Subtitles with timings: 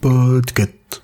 [0.00, 1.00] Podcast.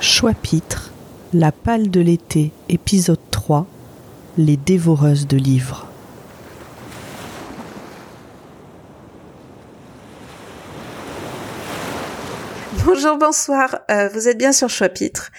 [0.00, 0.92] Choix-pitre,
[1.34, 3.25] La pâle de l'été, épisode 3,
[4.38, 5.88] Les dévoreuses de livres.
[12.84, 13.80] Bonjour, bonsoir.
[13.90, 15.32] Euh, vous êtes bien sur Choix-pitre.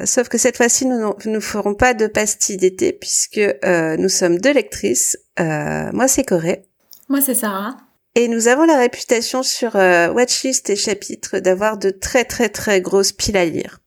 [0.00, 4.08] Euh, Sauf que cette fois-ci, nous ne ferons pas de pastilles d'été puisque euh, nous
[4.08, 5.18] sommes deux lectrices.
[5.40, 6.62] Euh, moi, c'est Corée.
[7.08, 7.76] Moi, c'est Sarah.
[8.14, 12.80] Et nous avons la réputation sur euh, Watchlist et Chapitre d'avoir de très très très
[12.80, 13.80] grosses piles à lire.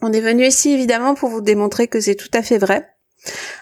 [0.00, 2.88] On est venu ici évidemment pour vous démontrer que c'est tout à fait vrai,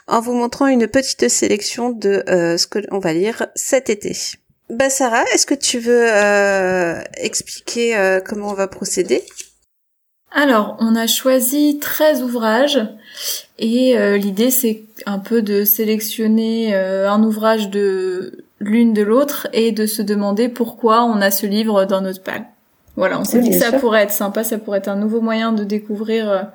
[0.07, 4.17] en vous montrant une petite sélection de euh, ce que l'on va lire cet été.
[4.69, 9.23] Bah Sarah, est-ce que tu veux euh, expliquer euh, comment on va procéder?
[10.33, 12.81] Alors, on a choisi 13 ouvrages
[13.59, 19.87] et l'idée c'est un peu de sélectionner un ouvrage de l'une de l'autre et de
[19.87, 22.45] se demander pourquoi on a ce livre dans notre palle.
[22.95, 23.81] Voilà, on s'est Oui, dit que ça sûr.
[23.81, 26.49] pourrait être sympa, ça pourrait être un nouveau moyen de découvrir,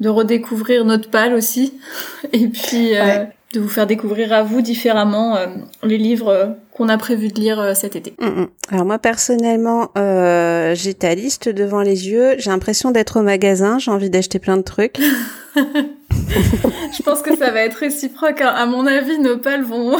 [0.00, 1.74] de redécouvrir notre palle aussi,
[2.32, 3.28] et puis euh, Ouais.
[3.54, 5.46] de vous faire découvrir à vous différemment euh,
[5.82, 8.14] les livres euh, qu'on a prévu de lire cet été.
[8.20, 8.48] Mm, mm.
[8.70, 12.36] Alors moi personnellement, euh, j'ai ta liste devant les yeux.
[12.38, 13.78] J'ai l'impression d'être au magasin.
[13.78, 14.98] J'ai envie d'acheter plein de trucs.
[15.56, 18.40] Je pense que ça va être réciproque.
[18.40, 18.52] hein.
[18.54, 19.96] À mon avis, nos pales vont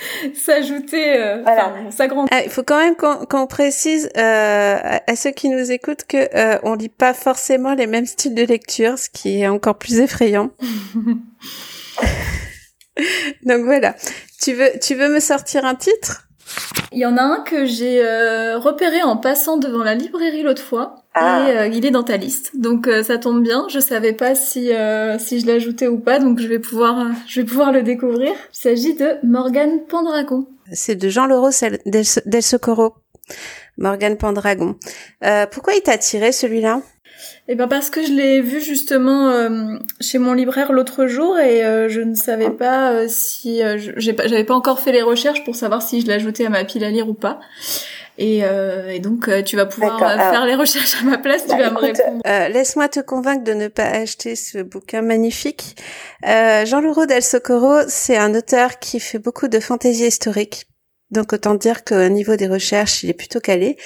[0.34, 1.72] s'ajouter, euh, Voilà.
[1.90, 2.28] s'agrandir.
[2.32, 6.04] Ah, Il faut quand même qu'on qu'on précise euh, à à ceux qui nous écoutent
[6.04, 9.76] que euh, on lit pas forcément les mêmes styles de lecture, ce qui est encore
[9.76, 10.50] plus effrayant.
[13.44, 13.94] Donc voilà.
[14.40, 16.24] Tu veux, tu veux me sortir un titre?
[16.92, 20.62] Il y en a un que j'ai euh, repéré en passant devant la librairie l'autre
[20.62, 21.04] fois.
[21.20, 21.48] Ah.
[21.48, 22.52] Et euh, il est dans ta liste.
[22.54, 23.66] Donc euh, ça tombe bien.
[23.68, 27.10] Je savais pas si euh, si je l'ajoutais ou pas, donc je vais pouvoir euh,
[27.26, 28.32] je vais pouvoir le découvrir.
[28.32, 30.46] Il s'agit de Morgane Pendragon.
[30.72, 31.50] C'est de Jean Leroux
[31.86, 32.94] del, del Socorro.
[33.76, 34.76] Morgane Pendragon.
[35.24, 36.80] Euh, pourquoi il t'a attiré celui-là?
[37.48, 41.64] Et ben parce que je l'ai vu justement euh, chez mon libraire l'autre jour et
[41.64, 43.76] euh, je ne savais pas euh, si euh,
[44.16, 46.84] pas j'avais pas encore fait les recherches pour savoir si je l'ajoutais à ma pile
[46.84, 47.40] à lire ou pas.
[48.20, 51.18] Et, euh, et donc euh, tu vas pouvoir euh, alors- faire les recherches à ma
[51.18, 52.20] place, tu Bah, vas me répondre.
[52.26, 55.76] Euh, Laisse-moi te convaincre de ne pas acheter ce bouquin magnifique.
[56.26, 60.66] Euh, Jean Leroux del Socorro, c'est un auteur qui fait beaucoup de fantaisie historique.
[61.10, 63.76] Donc autant dire qu'au niveau des recherches, il est plutôt calé.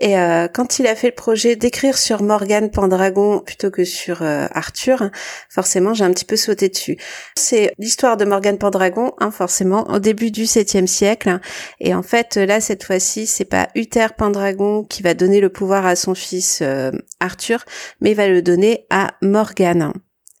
[0.00, 4.22] Et euh, quand il a fait le projet d'écrire sur Morgane Pendragon plutôt que sur
[4.22, 5.10] euh, Arthur,
[5.50, 6.96] forcément j'ai un petit peu sauté dessus.
[7.36, 11.40] C'est l'histoire de Morgane Pendragon, hein, forcément, au début du 7e siècle.
[11.78, 15.84] Et en fait, là, cette fois-ci, c'est pas Uther Pendragon qui va donner le pouvoir
[15.84, 16.90] à son fils euh,
[17.20, 17.64] Arthur,
[18.00, 19.92] mais il va le donner à Morgane.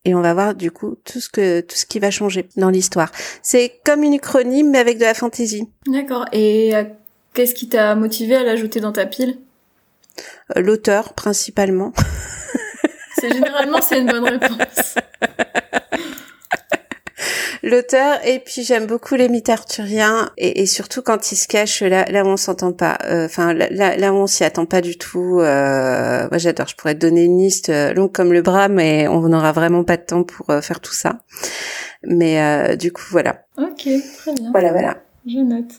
[0.04, 2.70] Et on va voir du coup tout ce que tout ce qui va changer dans
[2.70, 3.10] l'histoire.
[3.42, 5.68] C'est comme une uchronie mais avec de la fantaisie.
[5.86, 6.24] D'accord.
[6.32, 6.84] Et euh,
[7.34, 9.38] qu'est-ce qui t'a motivé à l'ajouter dans ta pile?
[10.56, 11.92] Euh, L'auteur principalement.
[13.20, 14.96] C'est généralement c'est une bonne réponse.
[17.64, 21.82] L'auteur et puis j'aime beaucoup les mythes arthuriens et, et surtout quand il se cache
[21.82, 22.98] là là où on s'entend pas.
[23.04, 25.38] Euh, Enfin là, là là où on s'y attend pas du tout.
[25.40, 26.66] Euh, moi j'adore.
[26.66, 29.84] Je pourrais te donner une liste euh, longue comme le bras mais on n'aura vraiment
[29.84, 31.20] pas de temps pour faire tout ça.
[32.04, 33.44] Mais du coup voilà.
[33.56, 34.50] Ok, très bien.
[34.50, 34.96] Voilà voilà.
[35.24, 35.70] Je note.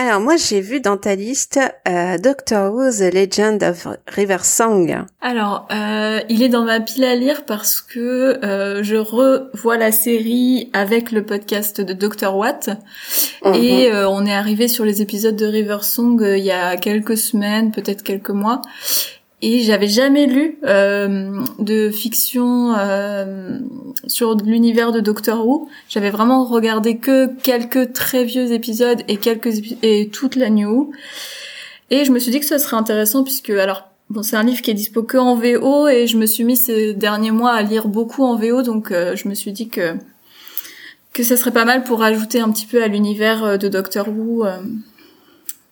[0.00, 5.04] Alors moi j'ai vu dans ta liste euh, Doctor Who The Legend of River Song.
[5.20, 9.90] Alors, euh, il est dans ma pile à lire parce que euh, je revois la
[9.90, 12.36] série avec le podcast de Dr.
[12.36, 12.70] Watt
[13.44, 17.16] et euh, on est arrivé sur les épisodes de River Song il y a quelques
[17.18, 18.62] semaines, peut-être quelques mois.
[19.40, 23.58] Et j'avais jamais lu euh, de fiction euh,
[24.08, 25.68] sur l'univers de Doctor Who.
[25.88, 30.92] J'avais vraiment regardé que quelques très vieux épisodes et quelques et toute la New Who.
[31.90, 34.62] Et je me suis dit que ça serait intéressant puisque alors bon c'est un livre
[34.62, 37.62] qui est dispo que en VO et je me suis mis ces derniers mois à
[37.62, 39.94] lire beaucoup en VO donc euh, je me suis dit que
[41.12, 44.08] que ça serait pas mal pour ajouter un petit peu à l'univers euh, de Doctor
[44.08, 44.58] Who euh,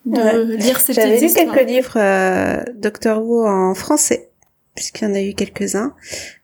[0.07, 0.57] de Ouais.
[0.57, 4.29] lire ces J'avais lu quelques livres euh, Doctor Who en français,
[4.75, 5.93] puisqu'il y en a eu quelques-uns,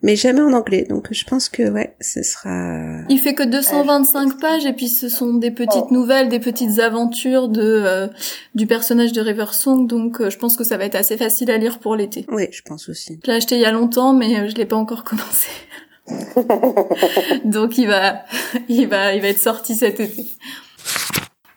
[0.02, 0.86] mais jamais en anglais.
[0.90, 3.00] Donc je pense que ouais, ce sera.
[3.10, 7.48] Il fait que 225 pages et puis ce sont des petites nouvelles, des petites aventures
[7.48, 8.08] de euh,
[8.56, 11.52] du personnage de River Song donc euh, je pense que ça va être assez facile
[11.52, 12.26] à lire pour l'été.
[12.30, 13.20] Oui, je pense aussi.
[13.24, 15.48] Je l'ai acheté il y a longtemps mais euh, je l'ai pas encore commencé.
[17.46, 18.24] Donc il va,
[18.68, 20.26] il va, il va être sorti cet été.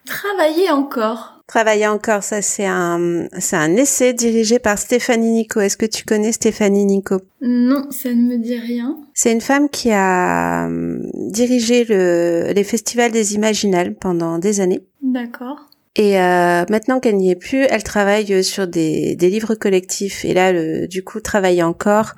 [0.06, 1.36] Travailler encore.
[1.47, 5.61] Travailler encore, ça c'est un, c'est un essai dirigé par Stéphanie Nico.
[5.61, 7.21] Est-ce que tu connais Stéphanie Nico?
[7.41, 8.97] Non, ça ne me dit rien.
[9.15, 14.81] C'est une femme qui a hum, dirigé le, les festivals des Imaginales pendant des années.
[15.03, 15.69] D'accord.
[15.95, 20.25] Et euh, maintenant qu'elle n'y est plus, elle travaille sur des, des livres collectifs.
[20.25, 22.13] Et là, le, du coup, travaille encore.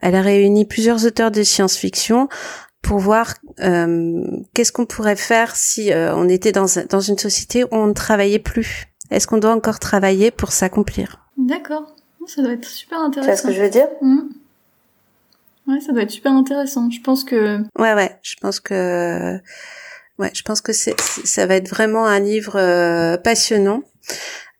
[0.00, 2.28] Elle a réuni plusieurs auteurs de science-fiction
[2.82, 4.24] pour voir euh,
[4.54, 7.92] qu'est-ce qu'on pourrait faire si euh, on était dans, dans une société où on ne
[7.92, 8.86] travaillait plus.
[9.10, 11.26] Est-ce qu'on doit encore travailler pour s'accomplir?
[11.36, 11.94] D'accord.
[12.26, 13.26] Ça doit être super intéressant.
[13.26, 13.88] Tu vois ce que je veux dire?
[14.02, 14.20] Mmh.
[15.66, 16.90] Ouais, ça doit être super intéressant.
[16.90, 17.58] Je pense que.
[17.78, 18.18] Ouais, ouais.
[18.22, 19.38] Je pense que.
[20.18, 23.82] Ouais, je pense que c'est, ça va être vraiment un livre euh, passionnant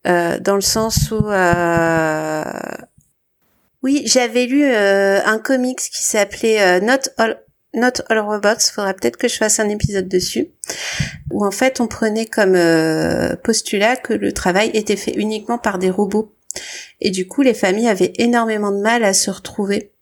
[0.06, 1.26] euh, dans le sens où.
[1.26, 2.44] Euh...
[3.82, 7.42] Oui, j'avais lu euh, un comics qui s'appelait Not All
[7.74, 10.48] Not All Robots, faudra peut-être que je fasse un épisode dessus,
[11.30, 15.78] où en fait on prenait comme euh, postulat que le travail était fait uniquement par
[15.78, 16.34] des robots.
[17.00, 19.92] Et du coup les familles avaient énormément de mal à se retrouver.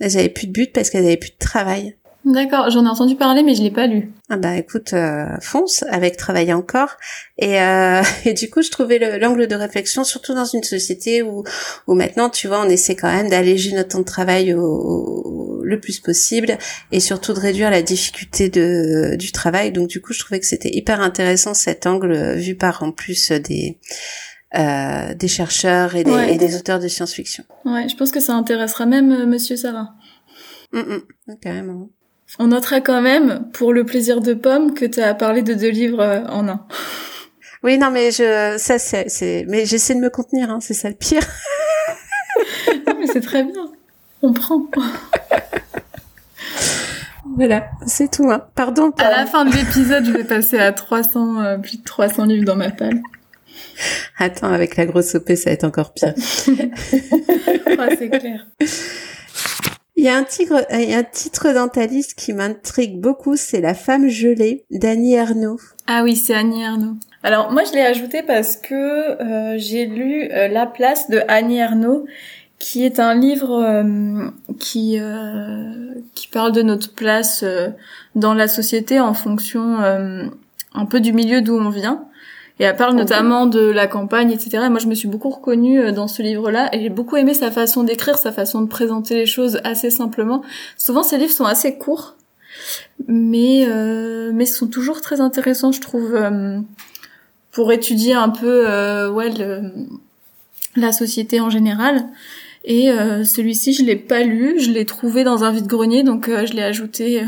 [0.00, 1.96] Elles avaient plus de but parce qu'elles avaient plus de travail.
[2.24, 4.12] D'accord, j'en ai entendu parler mais je l'ai pas lu.
[4.28, 6.96] Ah bah écoute, euh, fonce avec travailler encore.
[7.38, 11.44] Et, euh, et du coup, je trouvais l'angle de réflexion, surtout dans une société où,
[11.86, 15.57] où maintenant, tu vois, on essaie quand même d'alléger notre temps de travail au, au,
[15.68, 16.58] le plus possible
[16.92, 19.70] et surtout de réduire la difficulté de, du travail.
[19.72, 23.30] Donc du coup, je trouvais que c'était hyper intéressant cet angle vu par en plus
[23.32, 23.78] des
[24.56, 26.34] euh, des chercheurs et des, Ouais.
[26.34, 27.44] et des auteurs de science-fiction.
[27.66, 29.90] Ouais, je pense que ça intéressera même euh, Monsieur Sarah.
[30.72, 31.90] Mm, mm, carrément.
[32.38, 35.68] On notera quand même, pour le plaisir de pomme, que tu as parlé de deux
[35.68, 36.66] livres euh, en un.
[37.64, 40.88] Oui, non, mais je, ça, c'est, c'est, mais j'essaie de me contenir, hein, c'est ça
[40.88, 41.22] le pire.
[42.86, 43.72] Non, mais c'est très bien.
[44.22, 44.62] On prend.
[47.36, 48.44] Voilà, c'est tout, hein.
[48.56, 48.90] Pardon.
[48.98, 52.44] À la fin de l'épisode, je vais passer à 300, euh, plus de 300 livres
[52.44, 53.00] dans ma palle.
[54.18, 56.14] Attends, avec la grosse OP, ça va être encore pire.
[57.78, 58.46] Ouais, c'est clair.
[59.94, 63.00] Il y a un tigre, il y a un titre dans ta liste qui m'intrigue
[63.00, 65.60] beaucoup, c'est La femme gelée d'Annie Ernaux.
[65.86, 66.96] Ah oui, c'est Annie Ernaux.
[67.22, 71.58] Alors moi je l'ai ajouté parce que euh, j'ai lu euh, La place de Annie
[71.58, 72.06] Ernaux,
[72.58, 77.68] qui est un livre euh, qui euh, qui parle de notre place euh,
[78.14, 80.24] dans la société en fonction euh,
[80.74, 82.04] un peu du milieu d'où on vient.
[82.60, 84.64] Et elle parle notamment de la campagne, etc.
[84.66, 87.32] Et moi, je me suis beaucoup reconnue euh, dans ce livre-là, et j'ai beaucoup aimé
[87.32, 90.42] sa façon d'écrire, sa façon de présenter les choses assez simplement.
[90.76, 92.16] Souvent, ces livres sont assez courts,
[93.06, 96.58] mais euh, mais sont toujours très intéressants, je trouve, euh,
[97.52, 99.72] pour étudier un peu, euh, ouais, le-
[100.74, 102.06] la société en général.
[102.68, 106.46] Et euh, celui-ci, je l'ai pas lu, je l'ai trouvé dans un vide-grenier, donc euh,
[106.46, 107.22] je l'ai ajouté.
[107.22, 107.24] euh,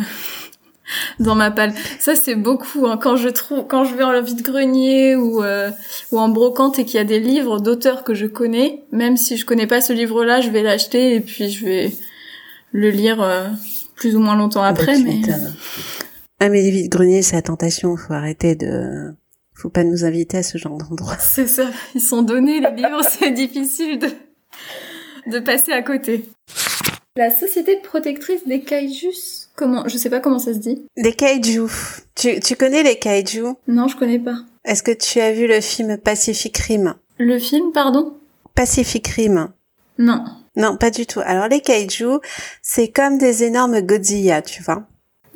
[1.20, 1.72] dans ma palle.
[1.98, 2.98] Ça c'est beaucoup hein.
[3.00, 5.70] quand je trouve quand je vais en vide-grenier ou euh,
[6.12, 9.36] ou en brocante et qu'il y a des livres d'auteurs que je connais, même si
[9.36, 11.92] je connais pas ce livre-là, je vais l'acheter et puis je vais
[12.72, 13.48] le lire euh,
[13.94, 15.54] plus ou moins longtemps après Bah, mais m'étonnes.
[16.42, 19.12] Ah, mais les vides-greniers, c'est la tentation, faut arrêter de,
[19.54, 21.16] faut pas nous inviter à ce genre d'endroit.
[21.18, 24.08] c'est ça, ils sont donnés les livres, c'est difficile de
[25.30, 26.24] de passer à côté.
[27.16, 30.86] La société protectrice des kaijus, comment je sais pas comment ça se dit.
[30.96, 31.66] Les kaiju.
[32.14, 33.54] Tu, tu connais les kaiju?
[33.66, 34.36] Non, je connais pas.
[34.64, 36.94] Est-ce que tu as vu le film Pacific Rim?
[37.18, 38.16] Le film, pardon?
[38.54, 39.52] Pacific Rim.
[39.98, 40.24] Non.
[40.56, 41.20] Non, pas du tout.
[41.24, 42.20] Alors les kaiju,
[42.62, 44.86] c'est comme des énormes Godzilla, tu vois.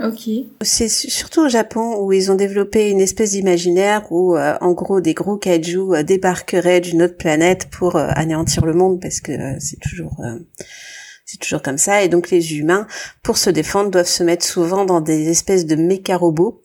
[0.02, 0.28] OK.
[0.60, 4.72] C'est su- surtout au Japon où ils ont développé une espèce d'imaginaire où, euh, en
[4.72, 9.20] gros, des gros kaiju euh, débarqueraient d'une autre planète pour euh, anéantir le monde parce
[9.20, 10.20] que euh, c'est toujours,
[11.24, 12.02] c'est toujours comme ça.
[12.02, 12.88] Et donc les humains,
[13.22, 16.60] pour se défendre, doivent se mettre souvent dans des espèces de méca robots.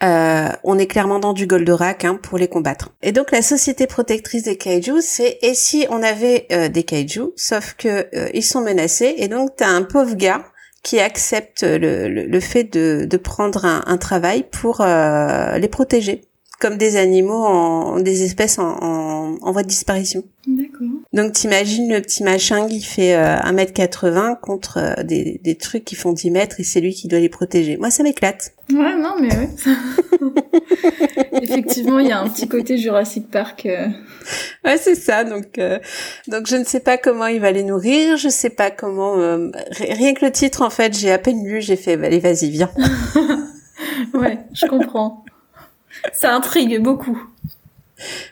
[0.00, 2.92] On est clairement dans du Goldorak hein, pour les combattre.
[3.00, 7.74] Et donc la société protectrice des kaiju, c'est et si on avait des kaiju, sauf
[7.78, 10.44] que ils sont menacés et donc t'as un pauvre gars
[10.84, 15.66] qui accepte le, le, le fait de, de prendre un, un travail pour euh, les
[15.66, 16.20] protéger,
[16.60, 20.22] comme des animaux, en, des espèces en, en, voie de disparition.
[21.14, 25.94] Donc t'imagines le petit machin qui fait euh, 1m80 contre euh, des, des trucs qui
[25.94, 27.76] font 10 mètres et c'est lui qui doit les protéger.
[27.78, 28.52] Moi ça m'éclate.
[28.72, 29.48] Ouais, non, mais ouais.
[31.42, 33.66] Effectivement, il y a un petit côté Jurassic Park.
[33.66, 33.88] euh.
[34.64, 35.24] Ouais, c'est ça.
[35.24, 35.78] Donc, euh,
[36.28, 38.16] donc je ne sais pas comment il va les nourrir.
[38.16, 39.18] Je sais pas comment.
[39.18, 41.60] euh, ri- rien que le titre, en fait, j'ai à peine lu.
[41.60, 42.70] J'ai fait, bah, allez, vas-y, viens.
[44.14, 45.24] Ouais, je comprends.
[46.12, 47.20] Ça intrigue beaucoup.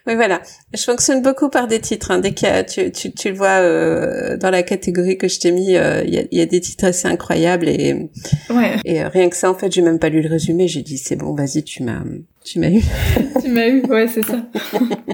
[0.06, 0.42] Oui, voilà.
[0.74, 2.10] Je fonctionne beaucoup par des titres.
[2.10, 2.18] Hein.
[2.18, 5.76] Dès que tu, tu, tu le vois euh, dans la catégorie que je t'ai mis,
[5.76, 8.10] euh, il y, a, y, a, des titres assez incroyables et
[8.50, 8.76] ouais.
[8.84, 10.66] et euh, rien que ça, en fait, j'ai même pas lu le résumé.
[10.66, 12.02] J'ai dit c'est bon, vas-y, tu m'as
[12.44, 12.82] tu m'as eu.
[13.42, 14.42] tu m'as eu, ouais, c'est ça.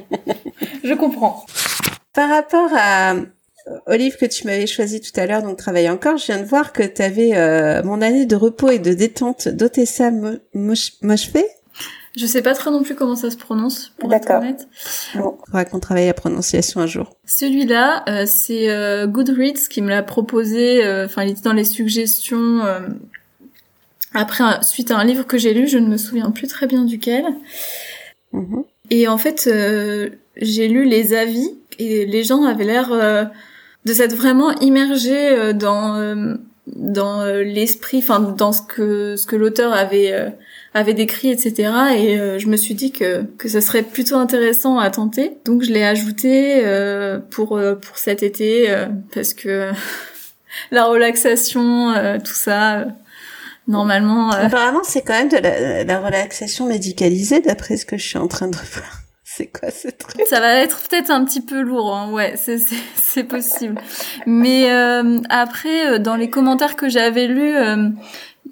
[0.84, 1.44] je comprends.
[2.14, 3.16] Par rapport à
[3.86, 6.46] au livre que tu m'avais choisi tout à l'heure, donc travailler encore, je viens de
[6.46, 10.10] voir que tu avais mon année de repos et de détente d'Otessa
[10.54, 11.36] Moshfe.
[12.16, 14.66] Je sais pas trop non plus comment ça se prononce, pour être honnête.
[15.14, 17.14] Bon, faudra qu'on travaille la prononciation un jour.
[17.26, 20.84] Celui-là, euh, c'est euh, Goodreads qui me l'a proposé.
[20.84, 22.62] Euh, enfin, il était dans les suggestions.
[24.14, 26.84] après, suite à un livre que j'ai lu, je ne me souviens plus très bien
[26.84, 27.24] duquel.
[28.32, 28.64] Mm-hmm.
[28.90, 29.48] Et en fait,
[30.36, 32.88] j'ai lu les avis et les gens avaient l'air
[33.84, 36.36] de s'être vraiment immergés dans
[36.66, 40.32] dans l'esprit, enfin dans ce que ce que l'auteur avait
[40.78, 41.72] avait décrit, etc.
[41.96, 45.38] Et euh, je me suis dit que que ce serait plutôt intéressant à tenter.
[45.44, 48.74] Donc je l'ai ajouté euh, pour euh, pour cet été
[49.14, 49.70] parce que
[50.70, 51.94] la relaxation,
[52.24, 52.86] tout ça.
[53.66, 54.30] Normalement.
[54.30, 58.26] Apparemment, c'est quand même de la, la relaxation médicalisée, d'après ce que je suis en
[58.26, 59.02] train de voir.
[59.38, 60.22] C'est quoi ce truc?
[60.26, 62.10] Ça va être peut-être un petit peu lourd, hein.
[62.10, 62.58] ouais, c'est
[62.96, 63.80] c'est possible.
[64.26, 67.88] Mais euh, après, dans les commentaires que j'avais lus, euh,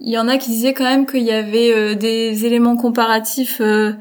[0.00, 3.60] il y en a qui disaient quand même qu'il y avait euh, des éléments comparatifs
[3.60, 3.92] euh,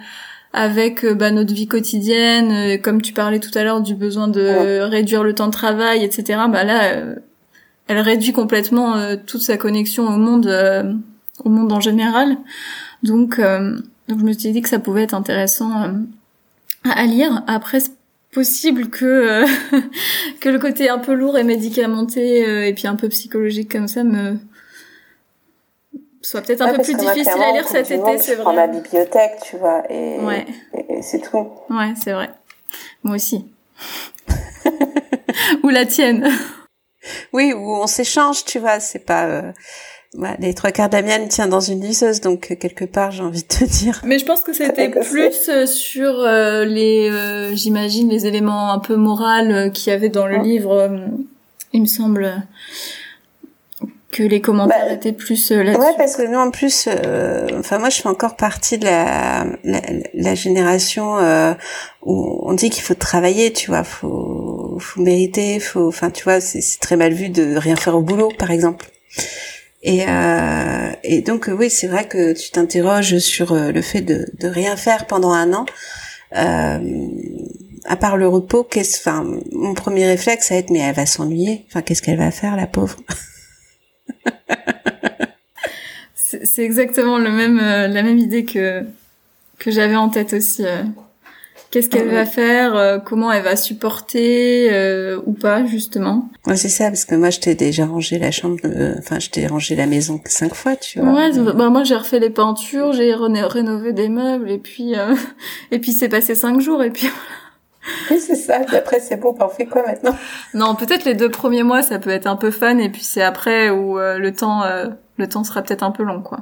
[0.54, 4.80] avec euh, bah, notre vie quotidienne, comme tu parlais tout à l'heure du besoin de
[4.82, 6.40] réduire le temps de travail, etc.
[6.50, 6.94] Bah là,
[7.88, 10.48] elle réduit complètement toute sa connexion au monde,
[11.44, 12.38] au monde en général.
[13.04, 15.92] Donc, donc je me suis dit que ça pouvait être intéressant
[16.86, 17.44] à lire.
[17.48, 17.92] Après, c'est
[18.32, 19.44] possible que
[20.40, 24.06] que le côté un peu lourd et médicamenté et puis un peu psychologique comme ça
[24.06, 24.38] me
[26.26, 28.36] soit peut-être un peu plus difficile à lire cet été, c'est vrai.
[28.36, 30.18] Je prends ma bibliothèque, tu vois, et,
[30.74, 31.50] et, c'est tout.
[31.70, 32.30] Ouais, c'est vrai.
[33.04, 33.46] Moi aussi.
[35.64, 36.30] ou la tienne.
[37.34, 39.26] Oui, où on s'échange, tu vois, c'est pas...
[39.26, 39.52] Euh...
[40.40, 43.22] les trois quarts de la mienne tient dans une liseuse, donc euh, quelque part, j'ai
[43.22, 44.02] envie de te dire.
[44.04, 48.96] Mais je pense que c'était plus euh, sur euh, les, j'imagine, les éléments un peu
[48.96, 50.90] moraux qu'il y avait dans le livre,
[51.74, 52.44] il me semble
[54.16, 55.82] que les commentaires bah, étaient plus euh, là-dessus.
[55.82, 59.46] Ouais, parce que nous en plus, euh, enfin moi je fais encore partie de la
[59.64, 59.82] la,
[60.14, 61.54] la génération euh,
[62.02, 66.40] où on dit qu'il faut travailler, tu vois, faut faut mériter, faut, enfin tu vois,
[66.40, 68.86] c'est très mal vu de rien faire au boulot, par exemple.
[69.84, 74.48] Et, euh, et donc oui, c'est vrai que tu t'interroges sur le fait de, de
[74.48, 75.66] rien faire pendant un an.
[76.36, 76.80] Euh,
[77.86, 81.06] à part le repos, qu'est-ce, enfin, mon premier réflexe, ça va être mais elle va
[81.06, 81.66] s'ennuyer.
[81.68, 82.98] Enfin, qu'est-ce qu'elle va faire, la pauvre?
[86.44, 88.84] C'est exactement le même, euh, la même idée que
[89.58, 90.66] que j'avais en tête aussi.
[90.66, 90.84] Euh.
[91.72, 94.70] Qu'est-ce qu'elle va faire euh, Comment elle va supporter
[95.26, 98.60] ou pas justement Ouais, c'est ça, parce que moi, je t'ai déjà rangé la chambre,
[98.98, 101.12] enfin, je t'ai rangé la maison cinq fois, tu vois.
[101.12, 104.94] Ouais, bah moi, j'ai refait les peintures, j'ai rénové des meubles, et puis,
[105.72, 107.10] et puis c'est passé cinq jours, et puis
[108.12, 108.60] Oui, c'est ça.
[108.60, 110.16] Puis après, c'est bon, on fait quoi maintenant?
[110.54, 113.22] Non, peut-être les deux premiers mois, ça peut être un peu fun, et puis c'est
[113.22, 114.88] après où euh, le temps, euh,
[115.18, 116.40] le temps sera peut-être un peu long, quoi.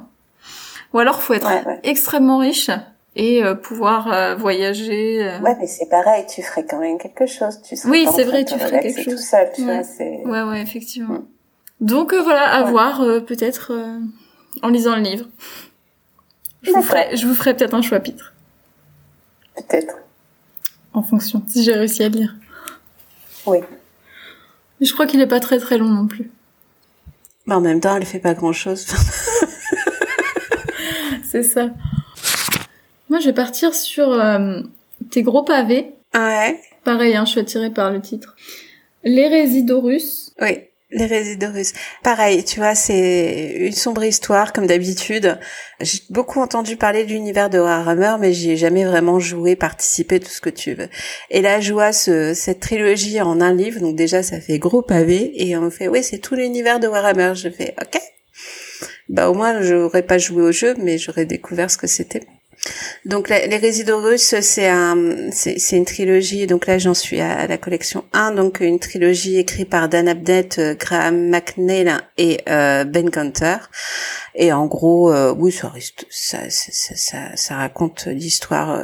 [0.92, 1.48] Ou alors, faut être
[1.82, 2.70] extrêmement riche
[3.16, 5.28] et euh, pouvoir voyager.
[5.42, 7.60] Ouais, mais c'est pareil, tu ferais quand même quelque chose.
[7.62, 9.14] Tu oui, c'est vrai, tu ferais quelque chose.
[9.16, 9.82] Tout seul, tu ouais.
[10.24, 11.14] vois, ouais, ouais, effectivement.
[11.14, 11.26] Mm.
[11.80, 13.72] Donc voilà, à voir peut-être
[14.62, 15.26] en lisant le livre.
[16.62, 18.32] Je vous ferai, je vous ferai peut-être un chapitre.
[19.56, 19.96] Peut-être
[20.94, 22.34] en fonction, si j'ai réussi à lire.
[23.46, 23.58] Oui.
[24.80, 26.30] Mais je crois qu'il est pas très très long non plus.
[27.46, 28.86] Mais en même temps, elle fait pas grand chose.
[31.30, 31.70] C'est ça.
[33.10, 34.60] Moi, je vais partir sur euh,
[35.10, 35.92] tes gros pavés.
[36.14, 36.60] Ouais.
[36.84, 38.34] Pareil, hein, je suis attirée par le titre.
[39.02, 40.32] L'hérésie d'Horus.
[40.40, 40.60] Oui.
[40.96, 41.72] Les résidus russes.
[42.04, 45.40] Pareil, tu vois, c'est une sombre histoire comme d'habitude.
[45.80, 50.20] J'ai beaucoup entendu parler de l'univers de Warhammer, mais j'y ai jamais vraiment joué, participé,
[50.20, 50.88] tout ce que tu veux.
[51.30, 54.82] Et là, je vois ce, cette trilogie en un livre, donc déjà ça fait gros
[54.82, 57.32] pavé, et on fait, oui, c'est tout l'univers de Warhammer.
[57.34, 58.00] Je fais, ok.
[59.08, 62.22] Bah au moins, j'aurais pas joué au jeu, mais j'aurais découvert ce que c'était.
[63.04, 66.46] Donc les résidus russes, c'est un, une trilogie.
[66.46, 70.58] Donc là, j'en suis à, la collection 1, donc une trilogie écrite par Dan Abnett,
[70.58, 73.56] euh, Graham McNeil et euh, Ben Gunter.
[74.34, 75.72] Et en gros, euh, oui, ça,
[76.10, 78.82] ça, ça, ça, raconte l'histoire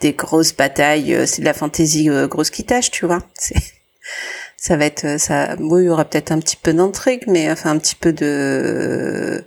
[0.00, 1.26] des grosses batailles.
[1.26, 3.20] C'est de la fantaisie grosse qui tâche, tu vois.
[4.56, 5.56] Ça va être ça.
[5.58, 9.42] Oui, il y aura peut-être un petit peu d'intrigue, mais enfin un petit peu de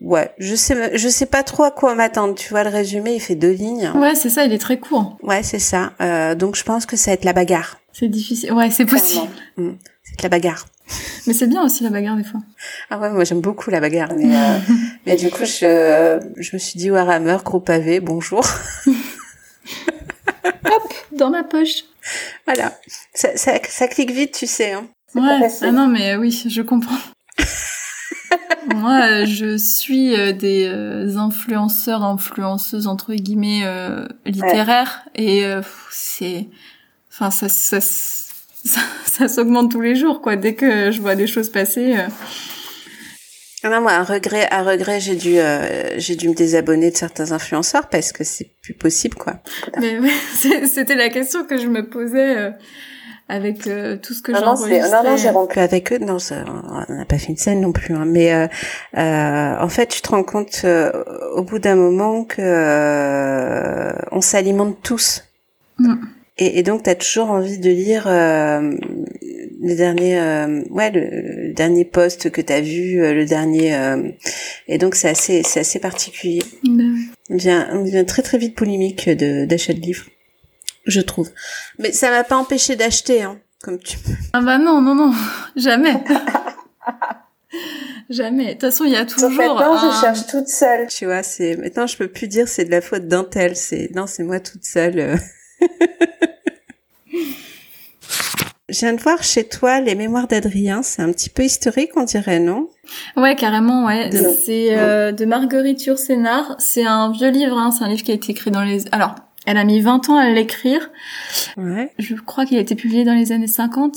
[0.00, 2.34] ouais, je sais, je sais pas trop à quoi m'attendre.
[2.34, 3.90] Tu vois, le résumé, il fait deux lignes.
[3.94, 5.16] Ouais, c'est ça, il est très court.
[5.22, 5.92] Ouais, c'est ça.
[6.00, 7.78] Euh, donc je pense que ça va être la bagarre.
[7.92, 8.52] C'est difficile.
[8.52, 9.32] Ouais, c'est possible.
[9.56, 9.72] Mm.
[10.04, 10.66] C'est la bagarre.
[11.26, 12.40] Mais c'est bien aussi la bagarre des fois.
[12.90, 14.10] Ah ouais, moi j'aime beaucoup la bagarre.
[14.16, 14.58] Mais, euh,
[15.06, 18.44] mais du coup, je, je me suis dit Warhammer, gros pavé, bonjour.
[20.44, 21.84] Hop, dans ma poche.
[22.46, 22.72] Voilà.
[23.12, 24.72] Ça, ça, ça clique vite, tu sais.
[24.72, 24.86] Hein.
[25.14, 25.48] Ouais.
[25.62, 26.96] Ah non, mais oui, je comprends.
[28.74, 33.62] Moi, euh, je suis euh, des euh, influenceurs, influenceuses entre guillemets
[34.26, 35.44] littéraires, et
[35.90, 36.48] c'est,
[37.10, 40.36] enfin, ça, ça, ça, ça s'augmente tous les jours, quoi.
[40.36, 41.96] Dès que je vois des choses passer.
[43.64, 45.36] Ah non, moi, un regret, un regret, j'ai dû,
[45.96, 49.42] j'ai dû me désabonner de certains influenceurs parce que c'est plus possible, quoi.
[49.80, 49.98] Mais
[50.66, 52.52] c'était la question que je me posais
[53.28, 54.80] avec euh, tout ce que j'ai enregistré.
[54.90, 55.98] Non, non, j'ai rompu avec eux.
[55.98, 56.44] Non, ça,
[56.88, 57.94] on n'a pas fait une scène non plus.
[57.94, 58.06] Hein.
[58.06, 58.46] Mais euh,
[58.96, 60.90] euh, en fait, tu te rends compte euh,
[61.34, 65.24] au bout d'un moment que euh, on s'alimente tous.
[65.78, 65.96] Mm.
[66.38, 70.20] Et, et, donc, tu as toujours envie de lire le dernier,
[70.70, 73.76] ouais, le, dernier post que tu as vu, le dernier.
[74.68, 76.42] et donc, c'est assez, c'est assez particulier.
[76.62, 76.96] Mm.
[77.30, 80.06] On devient, on devient très très vite polémique de d'achat de livres
[80.88, 81.30] je trouve.
[81.78, 83.98] Mais ça m'a pas empêché d'acheter, hein, comme tu.
[84.32, 85.14] Ah bah non, non, non,
[85.56, 86.02] jamais.
[88.10, 88.46] jamais.
[88.46, 89.30] De toute façon, il y a toujours.
[89.30, 90.88] Maintenant, je cherche toute seule.
[90.88, 93.54] Tu vois, c'est maintenant, je peux plus dire c'est de la faute d'un tel.
[93.54, 95.18] C'est non, c'est moi toute seule.
[98.70, 100.82] Je viens de voir chez toi les mémoires d'Adrien.
[100.82, 102.68] C'est un petit peu historique, on dirait, non?
[103.16, 104.10] Ouais, carrément, ouais.
[104.44, 106.54] C'est euh, de Marguerite Yourcenar.
[106.58, 107.70] C'est un vieux livre, hein.
[107.70, 108.82] c'est un livre qui a été écrit dans les...
[108.92, 109.14] Alors,
[109.48, 110.90] elle a mis 20 ans à l'écrire.
[111.56, 111.90] Ouais.
[111.98, 113.96] Je crois qu'il a été publié dans les années 50.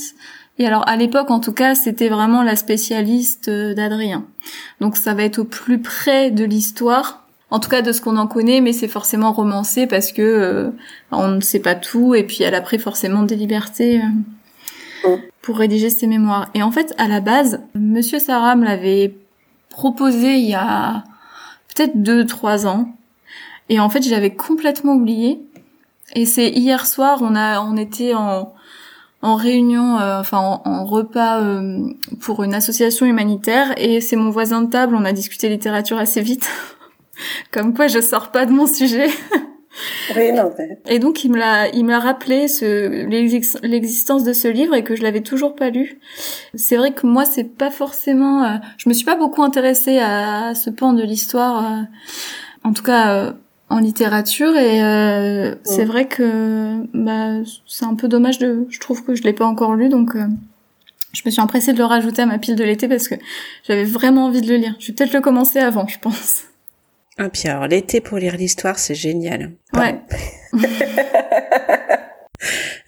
[0.59, 4.25] Et alors à l'époque en tout cas, c'était vraiment la spécialiste euh, d'Adrien.
[4.79, 7.27] Donc ça va être au plus près de l'histoire.
[7.49, 10.69] En tout cas de ce qu'on en connaît, mais c'est forcément romancé parce que euh,
[11.11, 14.01] on ne sait pas tout et puis elle a pris forcément des libertés
[15.05, 16.49] euh, pour rédiger ses mémoires.
[16.53, 19.15] Et en fait, à la base, Monsieur Saram l'avait
[19.69, 21.03] proposé il y a
[21.75, 22.95] peut-être deux trois ans
[23.71, 25.39] et en fait, je l'avais complètement oublié.
[26.13, 28.53] Et c'est hier soir, on a, on était en,
[29.21, 31.79] en réunion, euh, enfin en, repas euh,
[32.19, 34.93] pour une association humanitaire, et c'est mon voisin de table.
[34.93, 36.49] On a discuté littérature assez vite,
[37.51, 39.07] comme quoi je sors pas de mon sujet.
[40.17, 40.51] oui, non,
[40.89, 43.05] Et donc il me l'a, il me l'a rappelé ce,
[43.65, 46.01] l'existence de ce livre et que je l'avais toujours pas lu.
[46.55, 50.55] C'est vrai que moi c'est pas forcément, euh, je me suis pas beaucoup intéressée à,
[50.55, 51.85] ce pan de l'histoire.
[52.65, 53.33] en tout cas
[53.71, 59.03] en littérature et euh, c'est vrai que bah, c'est un peu dommage de je trouve
[59.03, 60.25] que je l'ai pas encore lu donc euh,
[61.13, 63.15] je me suis empressée de le rajouter à ma pile de l'été parce que
[63.65, 64.75] j'avais vraiment envie de le lire.
[64.79, 66.43] Je vais peut-être le commencer avant, je pense.
[67.17, 69.51] Ah puis alors l'été pour lire l'histoire, c'est génial.
[69.73, 69.95] Ouais.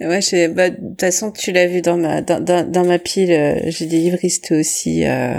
[0.02, 3.60] ouais, bah, de toute façon tu l'as vu dans ma dans, dans, ma pile, euh,
[3.68, 5.38] j'ai des livristes aussi euh,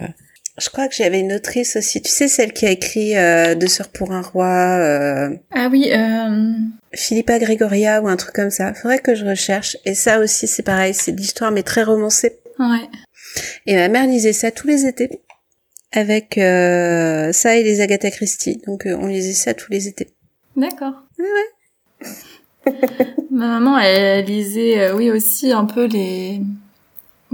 [0.58, 3.66] je crois que j'avais une autrice aussi, tu sais, celle qui a écrit euh, Deux
[3.66, 4.78] sœurs pour un roi.
[4.78, 5.30] Euh...
[5.52, 6.52] Ah oui, euh...
[6.92, 8.72] Philippa Gregoria ou un truc comme ça.
[8.74, 9.76] Faudrait que je recherche.
[9.84, 12.38] Et ça aussi, c'est pareil, c'est de l'histoire mais très romancée.
[12.58, 12.88] Ouais.
[13.66, 15.10] Et ma mère lisait ça tous les étés
[15.92, 18.60] avec euh, ça et les Agatha Christie.
[18.66, 20.08] Donc euh, on lisait ça tous les étés.
[20.56, 20.94] D'accord.
[21.18, 22.10] Ouais, ouais.
[23.30, 26.40] ma maman, elle lisait, euh, oui aussi un peu les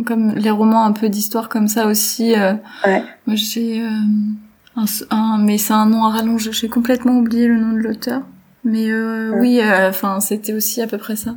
[0.04, 2.34] comme les romans un peu d'histoire comme ça aussi.
[2.34, 2.54] Euh,
[2.86, 3.02] ouais.
[3.26, 6.50] Moi j'ai euh, un, mais c'est un nom à rallonge.
[6.52, 8.22] J'ai complètement oublié le nom de l'auteur.
[8.64, 11.34] Mais euh, oui, enfin c'était aussi à peu près ça.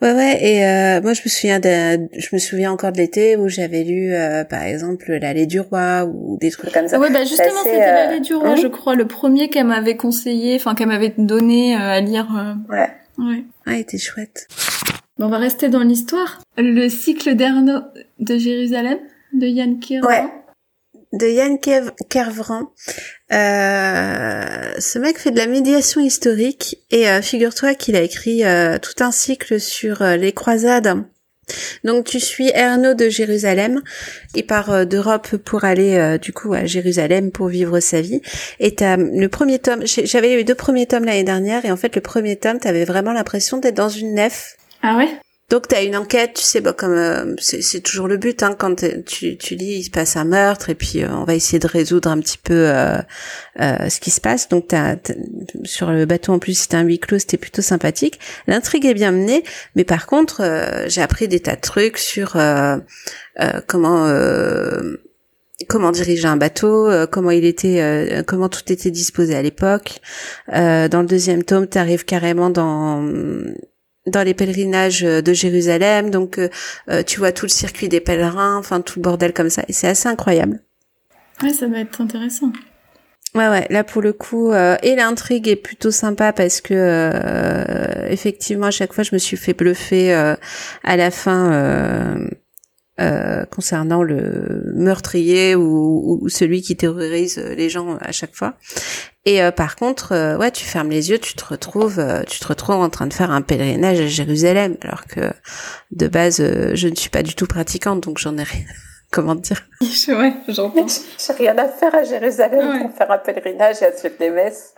[0.00, 3.48] Ouais ouais et moi je me souviens de, je me souviens encore de l'été où
[3.48, 4.12] j'avais lu
[4.48, 6.98] par exemple l'allée du roi ou des trucs comme ça.
[6.98, 10.54] Ouais bah justement c'était l'allée du roi hein je crois le premier qu'elle m'avait conseillé
[10.54, 12.28] enfin qu'elle m'avait donné à lire.
[12.70, 12.88] Ouais.
[13.18, 13.44] Ouais.
[13.66, 14.46] Ah il était chouette
[15.18, 16.40] on va rester dans l'histoire.
[16.56, 17.82] Le cycle d'Ernaud
[18.18, 18.98] de Jérusalem
[19.32, 20.08] de Yann Kervran.
[20.08, 20.24] Ouais.
[21.12, 21.58] De Yann
[22.08, 22.72] Kervran.
[23.32, 28.78] Euh, ce mec fait de la médiation historique et euh, figure-toi qu'il a écrit euh,
[28.78, 31.04] tout un cycle sur les croisades.
[31.82, 33.80] Donc tu suis Ernaud de Jérusalem,
[34.34, 38.20] il part d'Europe pour aller du coup à Jérusalem pour vivre sa vie.
[38.60, 41.94] Et t'as le premier tome, j'avais eu deux premiers tomes l'année dernière et en fait
[41.96, 45.20] le premier tome, t'avais vraiment l'impression d'être dans une nef ah ouais?
[45.50, 48.54] Donc tu as une enquête, tu sais, bah, comme euh, c'est toujours le but, hein,
[48.58, 51.58] quand tu, tu lis, il se passe un meurtre, et puis euh, on va essayer
[51.58, 52.98] de résoudre un petit peu euh,
[53.56, 54.50] ce qui se passe.
[54.50, 54.96] Donc as,
[55.64, 58.20] sur le bateau en plus, c'était un huis clos, c'était plutôt sympathique.
[58.46, 59.42] L'intrigue est bien menée,
[59.74, 60.42] mais par contre,
[60.86, 62.36] j'ai appris des tas de trucs sur
[63.66, 64.06] comment
[65.66, 70.00] comment diriger un bateau, comment il était, comment tout était disposé à l'époque.
[70.48, 73.02] dans le deuxième tome, tu arrives carrément dans
[74.10, 76.40] dans les pèlerinages de Jérusalem, donc
[77.06, 79.88] tu vois tout le circuit des pèlerins, enfin tout le bordel comme ça, et c'est
[79.88, 80.60] assez incroyable.
[81.42, 82.52] Ouais, ça va être intéressant.
[83.34, 88.08] Ouais, ouais, là pour le coup, euh, et l'intrigue est plutôt sympa parce que euh,
[88.08, 90.34] effectivement à chaque fois je me suis fait bluffer euh,
[90.82, 92.16] à la fin
[93.50, 98.54] concernant le meurtrier ou, ou, celui qui terrorise les gens à chaque fois.
[99.24, 102.90] Et par contre, ouais, tu fermes les yeux, tu te retrouves, tu te retrouves en
[102.90, 105.30] train de faire un pèlerinage à Jérusalem, alors que
[105.92, 106.42] de base
[106.74, 108.64] je ne suis pas du tout pratiquante, donc j'en ai rien
[109.10, 109.64] comment dire?
[110.08, 110.86] Ouais, j'entends.
[110.86, 114.74] J'ai rien à faire à Jérusalem pour faire un pèlerinage et à suivre des messes.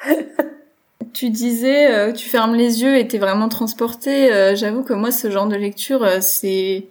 [1.13, 4.33] tu disais, euh, tu fermes les yeux et t'es vraiment transporté.
[4.33, 6.85] Euh, j'avoue que moi, ce genre de lecture, euh, c'est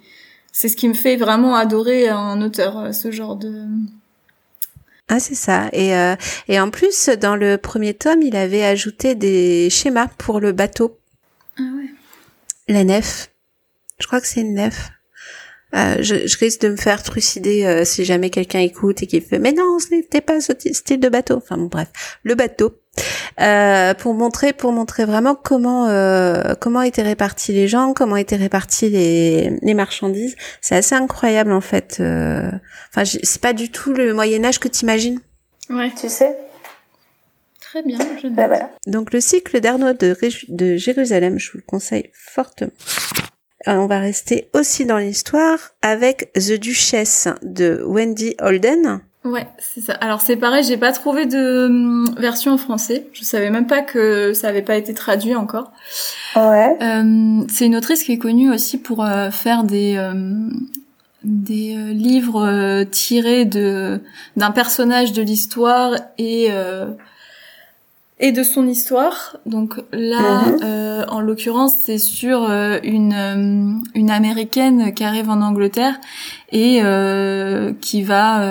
[0.51, 3.65] c'est ce qui me fait vraiment adorer un auteur, ce genre de.
[5.07, 5.69] Ah, c'est ça.
[5.73, 5.91] Et,
[6.47, 10.99] et en plus, dans le premier tome, il avait ajouté des schémas pour le bateau.
[11.57, 11.89] Ah ouais.
[12.67, 13.31] La nef.
[13.99, 14.91] Je crois que c'est une nef.
[15.75, 19.21] Euh, je, je, risque de me faire trucider euh, si jamais quelqu'un écoute et qui
[19.21, 21.89] fait mais non c'était pas ce style de bateau enfin bon bref
[22.23, 22.73] le bateau
[23.39, 28.36] euh, pour montrer pour montrer vraiment comment euh, comment étaient répartis les gens comment étaient
[28.36, 32.49] répartis les, les marchandises c'est assez incroyable en fait euh.
[32.91, 35.19] enfin c'est pas du tout le Moyen Âge que t'imagines
[35.69, 36.36] ouais tu sais
[37.62, 37.99] Très bien.
[38.23, 38.71] Je bah, voilà.
[38.88, 42.71] Donc le cycle d'Arnaud de, de Jérusalem, je vous le conseille fortement.
[43.67, 49.01] Euh, on va rester aussi dans l'histoire avec The Duchess de Wendy Holden.
[49.25, 49.93] Ouais, c'est ça.
[49.95, 53.07] Alors c'est pareil, j'ai pas trouvé de hum, version en français.
[53.11, 55.73] Je savais même pas que ça avait pas été traduit encore.
[56.37, 56.77] Ouais.
[56.81, 60.13] Euh, c'est une autrice qui est connue aussi pour euh, faire des euh,
[61.23, 63.99] des livres tirés de
[64.37, 66.47] d'un personnage de l'histoire et
[68.19, 69.38] et de son histoire.
[69.45, 70.60] Donc là, mhm.
[70.63, 75.99] euh, en l'occurrence, c'est sur euh, une euh, une américaine qui arrive en Angleterre
[76.51, 76.82] et
[77.79, 78.43] qui va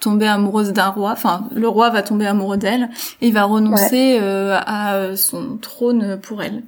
[0.00, 1.12] tomber amoureuse d'un roi.
[1.12, 2.90] Enfin, le roi va tomber amoureux d'elle
[3.22, 6.62] et il va renoncer à son trône pour elle.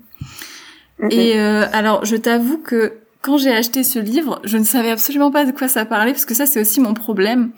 [0.98, 1.08] Mhm.
[1.10, 5.44] Et alors, je t'avoue que quand j'ai acheté ce livre, je ne savais absolument pas
[5.44, 7.50] de quoi ça parlait parce que ça, c'est aussi mon problème.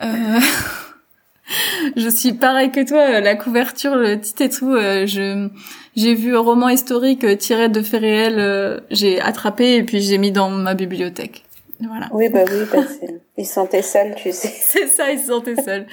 [1.96, 5.48] je suis pareil que toi, euh, la couverture, le titre et tout, euh, je
[5.96, 10.18] j'ai vu un roman historique euh, tiré de faits réels, j'ai attrapé et puis j'ai
[10.18, 11.44] mis dans ma bibliothèque.
[11.80, 12.08] Voilà.
[12.12, 12.82] Oui, bah oui, bah
[13.36, 14.52] ils se sentaient seuls, tu sais.
[14.60, 15.86] C'est ça, ils se sentaient seuls.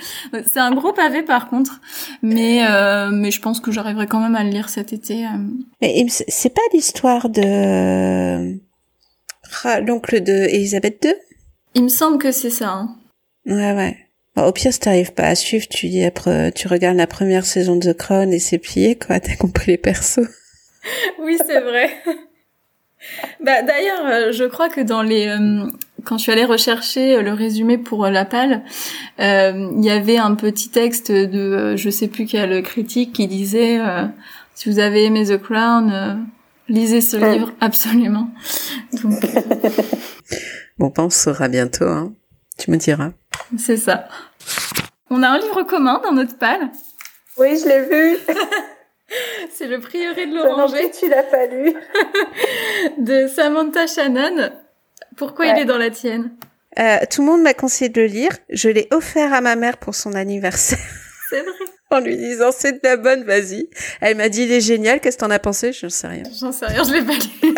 [0.46, 1.80] C'est un gros pavé par contre,
[2.24, 2.62] mais
[3.12, 5.26] mais je pense que j'arriverai quand même à le lire cet été.
[5.82, 8.58] Mais c'est pas l'histoire de
[9.86, 11.14] l'oncle de Elisabeth II
[11.76, 12.70] Il me semble que c'est ça.
[12.70, 12.96] Hein.
[13.46, 14.05] Ouais, ouais.
[14.38, 17.78] Au pire, si t'arrives pas à suivre, tu dis après, tu regardes la première saison
[17.78, 19.20] de The Crown et c'est plié, quoi.
[19.22, 20.28] T'as compris les persos.
[21.20, 21.90] oui, c'est vrai.
[23.44, 25.66] bah, d'ailleurs, euh, je crois que dans les, euh,
[26.04, 28.64] quand je suis allée rechercher euh, le résumé pour La Palle,
[29.20, 33.80] il y avait un petit texte de, je sais plus quel critique qui disait,
[34.54, 36.28] si vous avez aimé The Crown,
[36.68, 38.30] lisez ce livre absolument.
[39.02, 39.26] Donc,
[40.78, 42.14] bon, on saura bientôt, hein.
[42.58, 43.12] Tu me diras.
[43.58, 44.08] C'est ça.
[45.10, 46.70] On a un livre commun dans notre palle.
[47.38, 48.18] Oui, je l'ai vu.
[49.54, 50.92] C'est le prieuré de l'oranger.
[50.92, 51.74] tu l'as pas lu.
[52.98, 54.52] de Samantha Shannon.
[55.16, 56.32] Pourquoi il est dans la tienne
[56.80, 58.32] euh, Tout le monde m'a conseillé de le lire.
[58.50, 60.80] Je l'ai offert à ma mère pour son anniversaire.
[61.30, 61.52] C'est vrai.
[61.92, 63.70] en lui disant c'est de la bonne, vas-y.
[64.02, 65.72] Elle m'a dit il est génial, qu'est-ce que t'en as pensé?
[65.72, 66.24] Je ne sais rien.
[66.40, 67.56] J'en sais rien, je l'ai pas lu.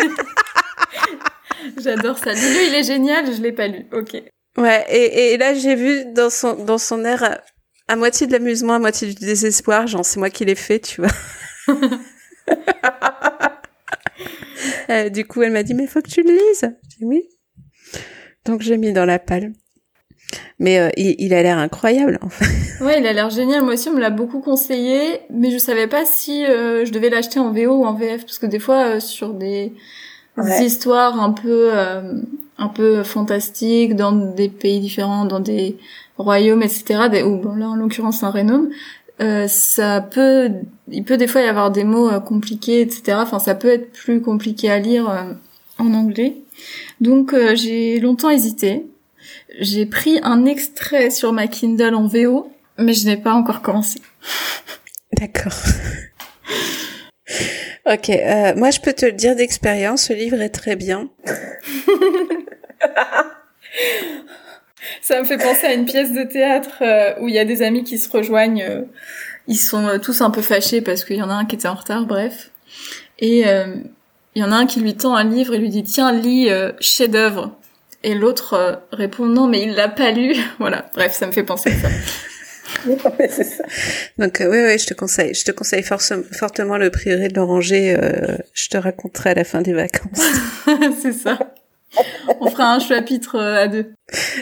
[1.78, 2.32] J'adore ça.
[2.32, 3.86] Dis-le, il est génial, je l'ai pas lu.
[3.92, 4.22] Ok.
[4.58, 7.40] Ouais, et, et là j'ai vu dans son dans son air
[7.86, 11.00] à, moitié de l'amusement, à moitié du désespoir, genre c'est moi qui l'ai fait, tu
[11.00, 11.10] vois.
[14.90, 16.72] euh, du coup, elle m'a dit mais faut que tu le lises.
[16.90, 17.22] J'ai dit oui.
[18.44, 19.52] Donc j'ai mis dans la palle.
[20.58, 22.44] Mais euh, il, il, a l'air incroyable en fait.
[22.84, 23.62] Ouais, il a l'air génial.
[23.62, 27.10] Moi aussi, on me l'a beaucoup conseillé, mais je savais pas si euh, je devais
[27.10, 29.72] l'acheter en VO ou en VF parce que des fois euh, sur des,
[30.36, 31.70] des histoires un peu
[32.58, 35.76] un peu fantastique dans des pays différents, dans des
[36.18, 37.08] royaumes, etc.
[37.10, 38.70] Des, ou bon, là en l'occurrence un Rénome,
[39.20, 40.50] euh, ça peut,
[40.88, 43.18] il peut des fois y avoir des mots euh, compliqués, etc.
[43.20, 45.32] Enfin, ça peut être plus compliqué à lire euh,
[45.78, 46.36] en anglais.
[47.00, 48.86] Donc euh, j'ai longtemps hésité.
[49.60, 54.00] J'ai pris un extrait sur ma Kindle en VO, mais je n'ai pas encore commencé.
[55.12, 55.54] D'accord.
[57.86, 58.10] ok,
[58.56, 61.08] moi je peux te le dire d'expérience, ce livre est très bien.
[65.02, 67.62] Ça me fait penser à une pièce de théâtre euh, où il y a des
[67.62, 68.62] amis qui se rejoignent.
[68.62, 68.82] euh,
[69.46, 71.68] ils sont euh, tous un peu fâchés parce qu'il y en a un qui était
[71.68, 72.50] en retard, bref.
[73.18, 73.76] Et euh,
[74.34, 76.50] il y en a un qui lui tend un livre et lui dit tiens lis
[76.50, 77.56] euh, chef-d'œuvre.
[78.04, 80.34] Et l'autre euh, répond non mais il l'a pas lu.
[80.58, 81.88] voilà, bref, ça me fait penser à ça.
[83.30, 83.64] c'est ça.
[84.18, 85.34] Donc euh, oui, oui, je te conseille.
[85.34, 87.96] Je te conseille fortement le prieuré de l'Oranger.
[87.96, 90.22] euh, je te raconterai à la fin des vacances.
[91.02, 91.38] c'est ça.
[92.40, 93.92] On fera un chapitre euh, à deux.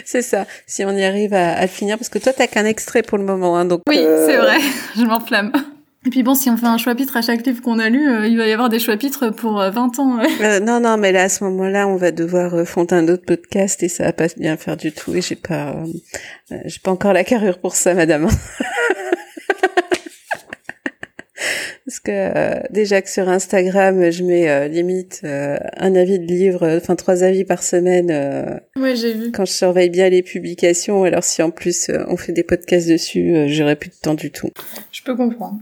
[0.05, 0.45] c'est ça.
[0.65, 3.23] Si on y arrive à, à finir, parce que toi, t'as qu'un extrait pour le
[3.23, 3.81] moment, hein, donc.
[3.87, 4.57] Oui, euh, c'est vrai,
[4.97, 5.51] je m'enflamme.
[6.05, 8.27] Et puis bon, si on fait un chapitre à chaque livre qu'on a lu, euh,
[8.27, 10.19] il va y avoir des chapitres pour euh, 20 ans.
[10.41, 13.25] euh, non, non, mais là, à ce moment-là, on va devoir euh, fonder un autre
[13.25, 15.13] podcast et ça va pas bien faire du tout.
[15.15, 15.75] Et j'ai pas,
[16.51, 18.27] euh, j'ai pas encore la carrure pour ça, madame.
[21.87, 26.25] Parce que euh, déjà que sur Instagram, je mets euh, limite euh, un avis de
[26.25, 28.09] livre, euh, enfin trois avis par semaine.
[28.11, 29.31] euh, Ouais, j'ai vu.
[29.31, 32.89] quand je surveille bien les publications, alors si en plus euh, on fait des podcasts
[32.89, 34.49] dessus, euh, j'aurai plus de temps du tout.
[34.91, 35.59] Je peux comprendre.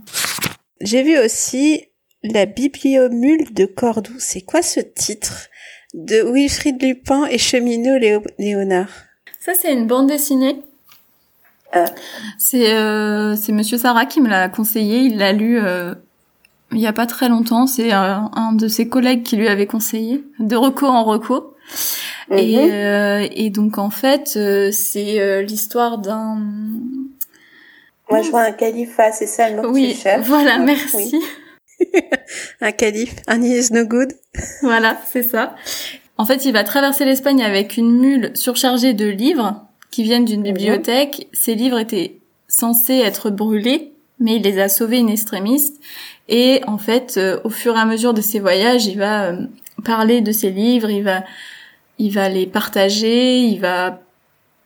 [0.80, 1.84] J'ai vu aussi
[2.24, 4.18] La Bibliomule de Cordoue.
[4.18, 5.46] C'est quoi ce titre
[5.94, 8.90] De Wilfried Lupin et Cheminot Léo- Léonard?
[9.38, 10.56] Ça, c'est une bande dessinée.
[12.38, 14.98] C'est euh, c'est Monsieur Sarah qui me l'a conseillé.
[15.00, 15.94] Il l'a lu euh,
[16.72, 17.66] il y a pas très longtemps.
[17.66, 21.54] C'est euh, un de ses collègues qui lui avait conseillé, de reco en reco.
[22.30, 22.70] Et, Mhm.
[22.72, 26.38] euh, et donc en fait, euh, c'est euh, l'histoire d'un.
[28.10, 30.64] Moi, je vois un califat, c'est ça le mot Oui, cherches voilà, Oui.
[30.64, 31.16] merci.
[32.62, 34.10] Un calife, un is no good.
[34.62, 35.54] Voilà, c'est ça.
[36.16, 40.42] En fait, il va traverser l'Espagne avec une mule surchargée de livres qui viennent d'une
[40.42, 41.28] bibliothèque.
[41.34, 45.72] Ces livres étaient censés être brûlés, mais il les a sauvés in extremis.
[46.28, 49.46] Et en fait, euh, au fur et à mesure de ses voyages, il va euh,
[49.84, 51.22] parler de ses livres, il va,
[51.98, 54.00] il va les partager, il va.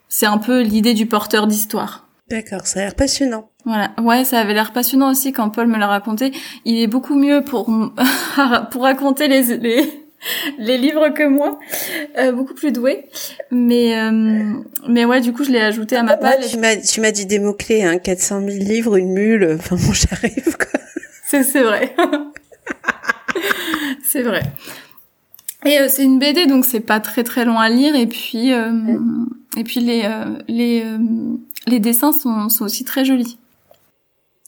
[0.09, 2.07] C'est un peu l'idée du porteur d'histoire.
[2.29, 3.49] D'accord, ça a l'air passionnant.
[3.65, 3.91] Voilà.
[4.01, 6.33] Ouais, ça avait l'air passionnant aussi quand Paul me l'a raconté.
[6.65, 7.67] Il est beaucoup mieux pour
[8.71, 10.00] pour raconter les les,
[10.59, 11.59] les livres que moi,
[12.19, 13.07] Euh, beaucoup plus doué.
[13.51, 14.53] Mais euh,
[14.89, 16.49] mais ouais, du coup, je l'ai ajouté à ma page.
[16.51, 19.93] tu m'as, tu m'as dit des mots-clés, hein, 400 000 livres, une mule, enfin bon,
[20.11, 20.81] j'arrive, quoi.
[21.27, 21.95] C'est c'est vrai.
[24.05, 24.43] c'est vrai.
[25.67, 27.95] Et euh, c'est une BD, donc c'est pas très très long à lire.
[27.95, 28.73] Et puis euh,
[29.57, 30.99] et puis les euh, les euh,
[31.67, 33.39] les dessins sont sont aussi très jolis.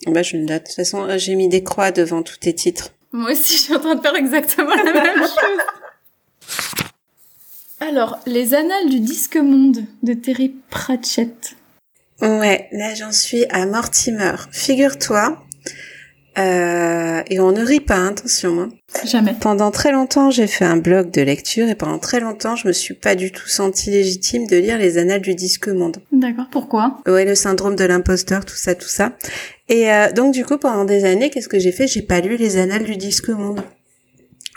[0.07, 0.63] Bah, je le note.
[0.63, 2.91] De toute façon, euh, j'ai mis des croix devant tous tes titres.
[3.13, 5.61] Moi aussi, je suis en train de faire exactement la même chose.
[7.81, 11.57] Alors, les annales du disque monde de Terry Pratchett.
[12.21, 14.37] Ouais, là j'en suis à Mortimer.
[14.53, 15.43] Figure-toi,
[16.39, 18.61] euh, et on ne rit pas, attention.
[18.63, 18.69] Hein.
[19.05, 19.35] Jamais.
[19.39, 22.73] Pendant très longtemps, j'ai fait un blog de lecture et pendant très longtemps, je me
[22.73, 25.99] suis pas du tout sentie légitime de lire les annales du disque monde.
[26.11, 26.47] D'accord.
[26.51, 27.01] Pourquoi?
[27.07, 29.13] Ouais, le syndrome de l'imposteur, tout ça, tout ça.
[29.73, 31.87] Et euh, donc du coup, pendant des années, qu'est-ce que j'ai fait?
[31.87, 33.63] J'ai pas lu les annales du disque monde.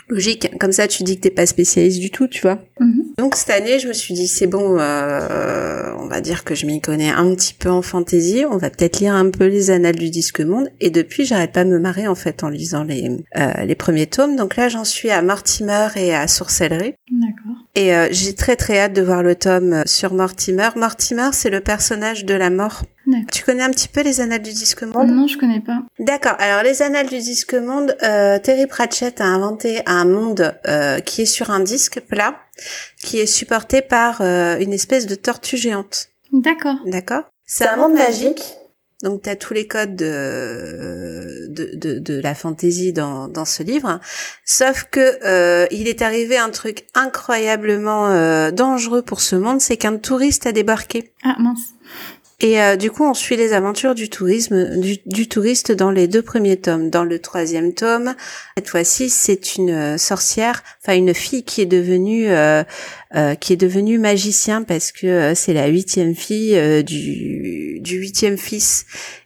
[0.08, 2.60] Logique, comme ça tu dis que t'es pas spécialiste du tout, tu vois.
[2.78, 3.14] Mhm.
[3.16, 6.66] Donc cette année, je me suis dit c'est bon, euh, on va dire que je
[6.66, 9.96] m'y connais un petit peu en fantaisie, on va peut-être lire un peu les annales
[9.96, 10.68] du disque monde.
[10.80, 14.06] Et depuis, j'arrête pas de me marrer en fait en lisant les euh, les premiers
[14.06, 14.36] tomes.
[14.36, 16.94] Donc là, j'en suis à Mortimer et à Sorcellerie.
[17.10, 17.65] D'accord.
[17.76, 20.70] Et euh, j'ai très très hâte de voir le tome euh, sur Mortimer.
[20.76, 22.82] Mortimer, c'est le personnage de la mort.
[23.06, 23.26] D'accord.
[23.32, 25.08] Tu connais un petit peu les annales du disque monde?
[25.08, 25.82] Non, je connais pas.
[25.98, 26.34] D'accord.
[26.38, 31.22] Alors les annales du disque monde, euh, Terry Pratchett a inventé un monde euh, qui
[31.22, 32.36] est sur un disque plat,
[33.02, 36.08] qui est supporté par euh, une espèce de tortue géante.
[36.32, 36.76] D'accord.
[36.86, 37.24] D'accord?
[37.44, 38.42] C'est un monde magique.
[39.02, 44.00] Donc tu as tous les codes de, de, de, la fantaisie dans, dans ce livre.
[44.44, 49.76] Sauf que euh, il est arrivé un truc incroyablement euh, dangereux pour ce monde, c'est
[49.76, 51.12] qu'un touriste a débarqué.
[51.22, 51.75] Ah mince.
[52.40, 56.20] Et euh, du coup, on suit les aventures du tourisme, du, touriste dans les deux
[56.20, 56.90] premiers tomes.
[56.90, 58.14] Dans le troisième tome,
[58.58, 62.62] cette fois-ci, c'est une euh, sorcière, enfin une fille qui est devenue euh,
[63.40, 68.84] qui est devenue magicien parce que c'est la huitième fille du huitième fils.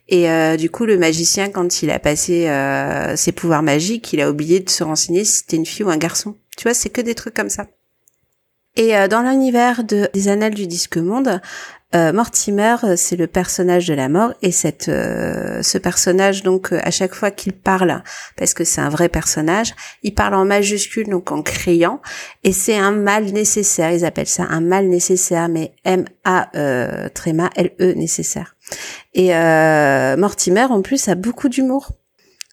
[0.09, 2.49] Et du coup, le magicien, quand il a passé
[3.17, 5.97] ses pouvoirs magiques, il a oublié de se renseigner si c'était une fille ou un
[5.97, 6.37] garçon.
[6.57, 7.67] Tu vois, c'est que des trucs comme ça.
[8.77, 11.41] Et dans l'univers de, des Annales du Disque Monde,
[11.93, 16.73] euh, Mortimer, euh, c'est le personnage de la mort et cette, euh, ce personnage, donc
[16.73, 18.05] à chaque fois qu'il parle,
[18.37, 19.75] parce que c'est un vrai personnage,
[20.05, 22.01] il parle en majuscule, donc en criant,
[22.45, 23.91] et c'est un mal nécessaire.
[23.91, 28.55] Ils appellent ça un mal nécessaire, mais M-A euh, tréma L-E nécessaire.
[29.15, 29.31] Et
[30.17, 31.91] Mortimer, en plus, a beaucoup d'humour.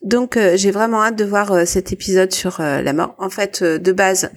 [0.01, 3.13] Donc j'ai vraiment hâte de voir cet épisode sur la mort.
[3.19, 4.31] En fait, de base,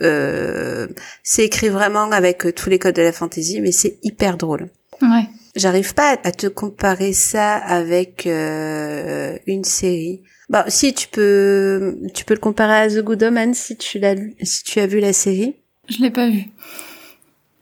[1.23, 4.69] c'est écrit vraiment avec tous les codes de la fantaisie, mais c'est hyper drôle.
[5.03, 5.29] Ouais.
[5.57, 10.23] J'arrive pas à te comparer ça avec euh, une série.
[10.49, 14.15] Bon, si tu peux, tu peux le comparer à The Good Omens si tu l'as,
[14.43, 15.57] si tu as vu la série.
[15.89, 16.45] Je l'ai pas vue.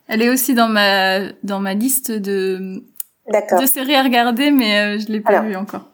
[0.06, 2.82] Elle est aussi dans ma dans ma liste de
[3.30, 5.90] de séries à regarder, mais euh, je l'ai pas vue encore.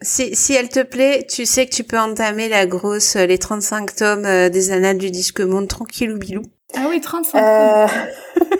[0.00, 3.94] Si, si elle te plaît, tu sais que tu peux entamer la grosse, les 35
[3.94, 6.42] tomes euh, des Annales du Disque Monde tranquille ou bilou.
[6.74, 7.86] Ah oui, 35 euh...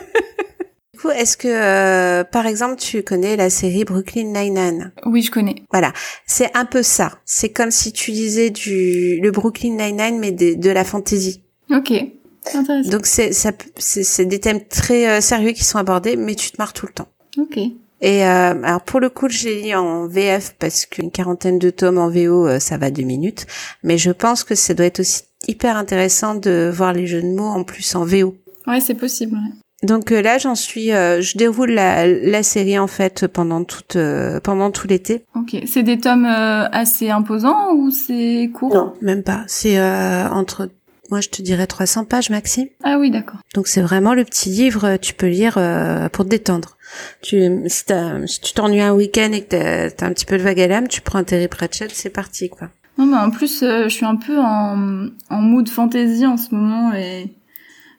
[1.03, 4.91] coup, est-ce que, euh, par exemple, tu connais la série Brooklyn Nine-Nine?
[5.05, 5.55] Oui, je connais.
[5.71, 5.93] Voilà,
[6.25, 7.19] c'est un peu ça.
[7.25, 11.43] C'est comme si tu lisais du le Brooklyn Nine-Nine, mais de, de la fantasy.
[11.69, 11.91] Ok.
[12.53, 12.89] Intéressant.
[12.89, 16.57] Donc c'est ça, c'est des thèmes très euh, sérieux qui sont abordés, mais tu te
[16.57, 17.07] marres tout le temps.
[17.37, 17.57] Ok.
[17.57, 21.97] Et euh, alors pour le coup, j'ai lu en VF parce qu'une quarantaine de tomes
[21.97, 23.45] en VO, euh, ça va deux minutes.
[23.81, 27.33] Mais je pense que ça doit être aussi hyper intéressant de voir les jeux de
[27.33, 28.35] mots en plus en VO.
[28.67, 29.37] Ouais, c'est possible.
[29.83, 33.97] Donc euh, là, j'en suis, je déroule la, la, série en fait pendant toute
[34.43, 35.23] pendant tout l'été.
[35.35, 38.73] Ok, c'est des tomes assez imposants ou c'est court?
[38.73, 39.43] Non, même pas.
[39.47, 40.69] C'est entre
[41.11, 42.67] moi je te dirais 300 pages Maxime.
[42.83, 43.39] Ah oui, d'accord.
[43.53, 45.59] Donc c'est vraiment le petit livre, tu peux lire
[46.11, 46.77] pour te détendre.
[47.21, 47.85] Tu, si,
[48.41, 51.01] tu t'ennuies un week-end et que t'as, un petit peu de vague à l'âme, tu
[51.01, 52.69] prends un Terry Pratchett, c'est parti, quoi.
[52.97, 56.53] Non, mais en plus, euh, je suis un peu en, en mood fantasy en ce
[56.53, 57.33] moment et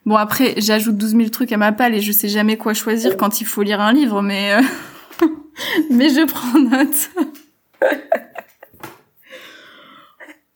[0.05, 3.17] bon après, j'ajoute 12 000 trucs à ma palle et je sais jamais quoi choisir
[3.17, 4.61] quand il faut lire un livre, mais euh,
[5.89, 7.09] mais je prends note.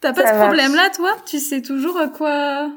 [0.01, 1.17] T'as pas ce problème-là, toi?
[1.25, 2.71] Tu sais toujours euh, quoi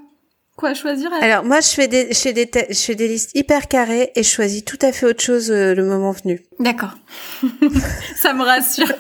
[0.56, 3.68] Quoi choisir Alors moi je fais des je fais des je fais des listes hyper
[3.68, 6.42] carrées et je choisis tout à fait autre chose euh, le moment venu.
[6.58, 6.94] D'accord.
[8.16, 8.92] ça me rassure.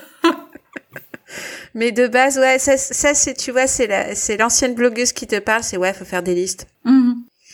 [1.74, 5.26] Mais de base ouais ça, ça c'est tu vois c'est la c'est l'ancienne blogueuse qui
[5.26, 6.66] te parle c'est ouais faut faire des listes.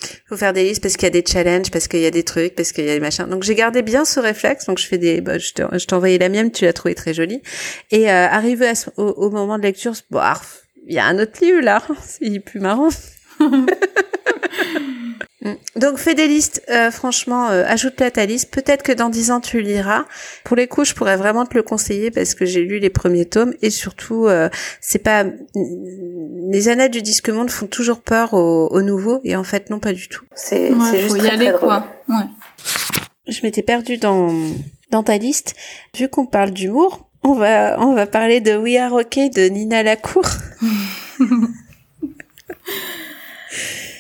[0.03, 2.11] Mm Faut faire des listes parce qu'il y a des challenges, parce qu'il y a
[2.11, 3.27] des trucs, parce qu'il y a des machins.
[3.27, 4.67] Donc j'ai gardé bien ce réflexe.
[4.67, 7.43] Donc je fais des, bah, je t'ai envoyé la mienne, tu l'as trouvée très jolie.
[7.91, 9.95] Et euh, arrivé au, moment de lecture,
[10.87, 12.89] il y a un autre livre là, c'est plus marrant.
[15.77, 18.51] Donc fais des listes, euh, franchement, euh, ajoute-la à ta liste.
[18.51, 20.05] Peut-être que dans dix ans tu liras.
[20.43, 23.25] Pour les coups, je pourrais vraiment te le conseiller parce que j'ai lu les premiers
[23.25, 24.49] tomes et surtout, euh,
[24.81, 25.25] c'est pas
[25.55, 29.93] les annales du disque monde font toujours peur aux, nouveaux et en fait non pas
[29.93, 30.25] du tout.
[30.35, 31.87] C'est ouais, juste faut y aller quoi.
[32.09, 32.25] Ouais.
[33.29, 34.33] Je m'étais perdue dans
[34.91, 35.55] dans ta liste.
[35.97, 39.85] Vu qu'on parle d'humour, on va on va parler de We Are OK de Nina
[39.85, 40.25] Lacour.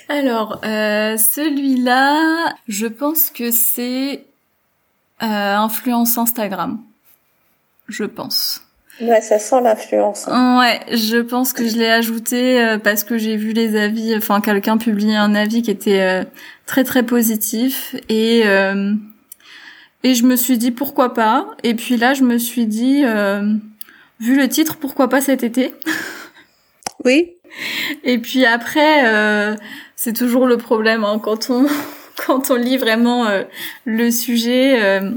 [0.08, 4.24] Alors, euh, celui-là, je pense que c'est
[5.22, 6.80] euh, influence Instagram.
[7.88, 8.62] Je pense.
[9.00, 10.26] Ouais, ça sent l'influence.
[10.26, 14.40] Ouais, je pense que je l'ai ajouté euh, parce que j'ai vu les avis, enfin
[14.40, 16.24] quelqu'un publier un avis qui était euh,
[16.66, 18.94] très très positif et euh,
[20.02, 21.48] et je me suis dit pourquoi pas?
[21.62, 23.04] Et puis là, je me suis dit
[24.20, 25.74] vu le titre, pourquoi pas cet été?
[27.04, 27.37] Oui.
[28.04, 29.56] Et puis après,
[29.96, 31.66] c'est toujours le problème hein, quand on
[32.26, 33.44] quand on lit vraiment euh,
[33.84, 34.82] le sujet.
[34.82, 35.12] Euh,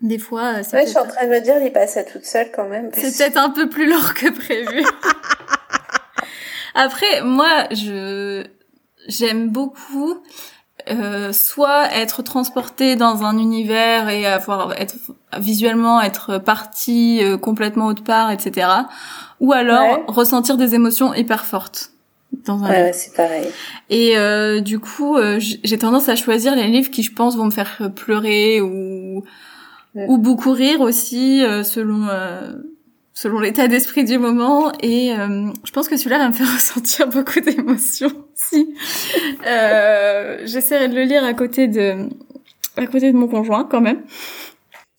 [0.00, 2.24] des fois, euh, ouais, je suis en train de me dire, il passe à toute
[2.24, 2.90] seule quand même.
[2.92, 4.84] C'est peut-être un peu plus lent que prévu.
[6.74, 8.44] Après, moi, je
[9.08, 10.22] j'aime beaucoup
[10.92, 14.94] euh, soit être transporté dans un univers et avoir être
[15.38, 18.68] visuellement être parti complètement autre part, etc.
[19.40, 21.92] Ou alors ressentir des émotions hyper fortes
[22.44, 23.48] dans un ouais, c'est pareil.
[23.90, 27.44] Et euh, du coup, euh, j'ai tendance à choisir les livres qui, je pense, vont
[27.44, 29.22] me faire pleurer ou
[29.94, 32.52] ou beaucoup rire aussi, euh, selon euh,
[33.14, 34.72] selon l'état d'esprit du moment.
[34.82, 38.12] Et je pense que celui-là va me faire ressentir beaucoup d'émotions.
[38.34, 38.74] Si
[39.44, 42.08] j'essaierai de le lire à côté de
[42.76, 44.02] à côté de mon conjoint, quand même.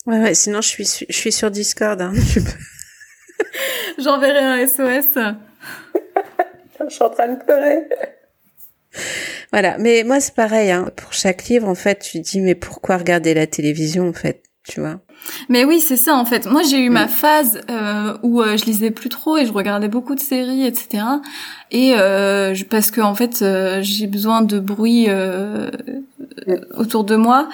[0.05, 0.33] Ouais, ouais.
[0.33, 2.01] Sinon, je suis je suis sur Discord.
[2.01, 2.13] Hein.
[3.97, 5.17] J'enverrai un SOS.
[6.79, 7.87] je suis en train de pleurer.
[9.51, 10.71] Voilà, mais moi c'est pareil.
[10.71, 10.91] Hein.
[10.95, 14.81] Pour chaque livre, en fait, tu dis mais pourquoi regarder la télévision, en fait, tu
[14.81, 14.99] vois?
[15.49, 16.45] Mais oui, c'est ça en fait.
[16.45, 19.87] Moi, j'ai eu ma phase euh, où euh, je lisais plus trop et je regardais
[19.87, 21.03] beaucoup de séries, etc.
[21.71, 25.69] Et euh, parce que en fait, euh, j'ai besoin de bruit euh,
[26.75, 27.49] autour de moi.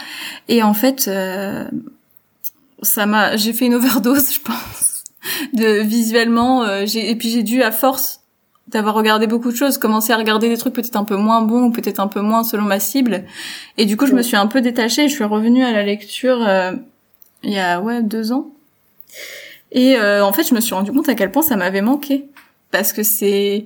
[0.48, 1.10] Et en fait,
[2.82, 5.04] ça m'a, j'ai fait une overdose, je pense,
[5.54, 6.66] de visuellement.
[6.68, 8.20] et puis j'ai dû à force
[8.70, 11.66] d'avoir regardé beaucoup de choses, commencer à regarder des trucs peut-être un peu moins bons
[11.66, 13.24] ou peut-être un peu moins selon ma cible.
[13.78, 15.84] Et du coup, je me suis un peu détachée et je suis revenue à la
[15.84, 16.74] lecture euh,
[17.44, 18.48] il y a ouais deux ans.
[19.72, 22.26] Et euh, en fait, je me suis rendu compte à quel point ça m'avait manqué
[22.72, 23.66] parce que c'est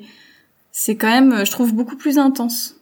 [0.72, 2.76] c'est quand même, je trouve, beaucoup plus intense.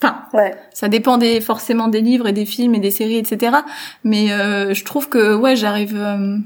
[0.00, 0.54] Enfin, Ouais.
[0.72, 3.56] ça dépend des, forcément des livres et des films et des séries, etc.
[4.04, 6.36] Mais euh, je trouve que ouais, j'arrive, euh,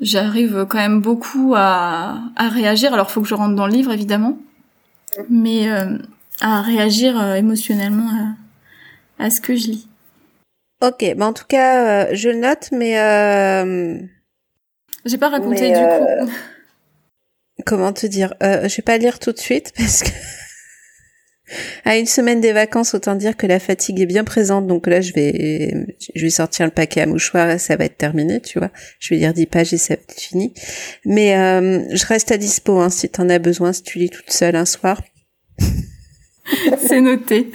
[0.00, 2.92] j'arrive quand même beaucoup à, à réagir.
[2.94, 4.38] Alors, faut que je rentre dans le livre, évidemment,
[5.28, 5.98] mais euh,
[6.40, 8.08] à réagir euh, émotionnellement
[9.18, 9.88] à, à ce que je lis.
[10.86, 13.96] Ok, bah en tout cas, euh, je le note, mais euh,
[15.06, 16.32] J'ai pas raconté Mais, du euh, coup.
[17.64, 20.10] comment te dire euh, Je vais pas lire tout de suite parce que
[21.84, 24.66] à une semaine des vacances, autant dire que la fatigue est bien présente.
[24.66, 27.96] Donc là, je vais, je vais sortir le paquet à mouchoirs et ça va être
[27.96, 28.70] terminé, tu vois.
[28.98, 30.52] Je vais lire 10 pages et ça va être fini.
[31.04, 34.30] Mais euh, je reste à dispo hein, si t'en as besoin, si tu lis toute
[34.30, 35.02] seule un soir.
[36.86, 37.50] C'est noté.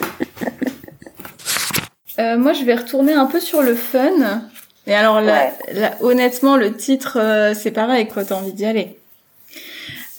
[2.18, 4.42] Euh, moi, je vais retourner un peu sur le fun.
[4.86, 8.24] Et alors, là, là, honnêtement, le titre, euh, c'est pareil, quoi.
[8.24, 8.98] T'as envie d'y aller.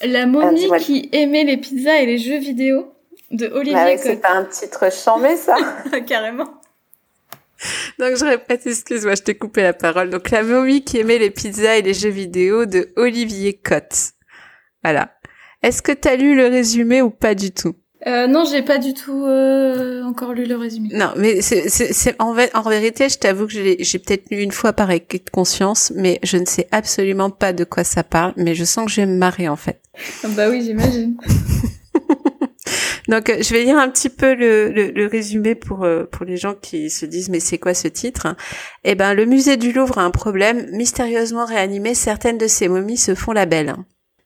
[0.04, 0.78] La momie dis-moi.
[0.78, 2.92] qui aimait les pizzas et les jeux vidéo
[3.30, 4.20] de Olivier Cotte.
[4.20, 5.56] pas un titre chambé, ça.
[6.06, 6.48] Carrément.
[7.98, 10.10] Donc je répète, excuse-moi, je t'ai coupé la parole.
[10.10, 14.12] Donc la momie qui aimait les pizzas et les jeux vidéo de Olivier Cotte.
[14.84, 15.12] Voilà.
[15.62, 17.74] Est-ce que t'as lu le résumé ou pas du tout?
[18.06, 20.88] Euh, non, j'ai pas du tout euh, encore lu le résumé.
[20.92, 24.90] Non, mais c'est, en, en vérité, je t'avoue que j'ai peut-être lu une fois par
[24.90, 28.64] acquis de conscience, mais je ne sais absolument pas de quoi ça parle, mais je
[28.64, 29.80] sens que je vais me marrer en fait.
[30.22, 31.16] Ah bah oui, j'imagine.
[33.08, 36.26] Donc euh, je vais lire un petit peu le, le, le résumé pour euh, pour
[36.26, 38.36] les gens qui se disent mais c'est quoi ce titre
[38.84, 42.98] Eh ben le musée du Louvre a un problème mystérieusement réanimé certaines de ces momies
[42.98, 43.74] se font la belle.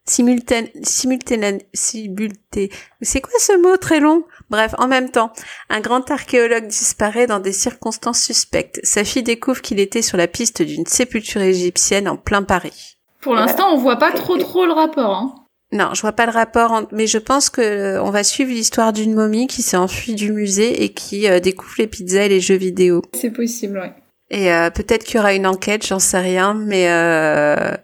[0.05, 2.70] Simultane simultane simulté
[3.03, 4.24] c'est quoi ce mot très long?
[4.50, 5.32] Bref, en même temps,
[5.70, 8.80] un grand archéologue disparaît dans des circonstances suspectes.
[8.82, 12.98] Sa fille découvre qu'il était sur la piste d'une sépulture égyptienne en plein Paris.
[13.20, 15.14] Pour l'instant, on voit pas trop trop le rapport.
[15.14, 15.34] Hein.
[15.70, 18.50] Non, je vois pas le rapport, en- mais je pense que euh, on va suivre
[18.50, 22.28] l'histoire d'une momie qui s'est enfuie du musée et qui euh, découvre les pizzas et
[22.28, 23.03] les jeux vidéo.
[23.14, 23.92] C'est possible, ouais.
[24.30, 27.74] Et euh, peut-être qu'il y aura une enquête, j'en sais rien, mais euh,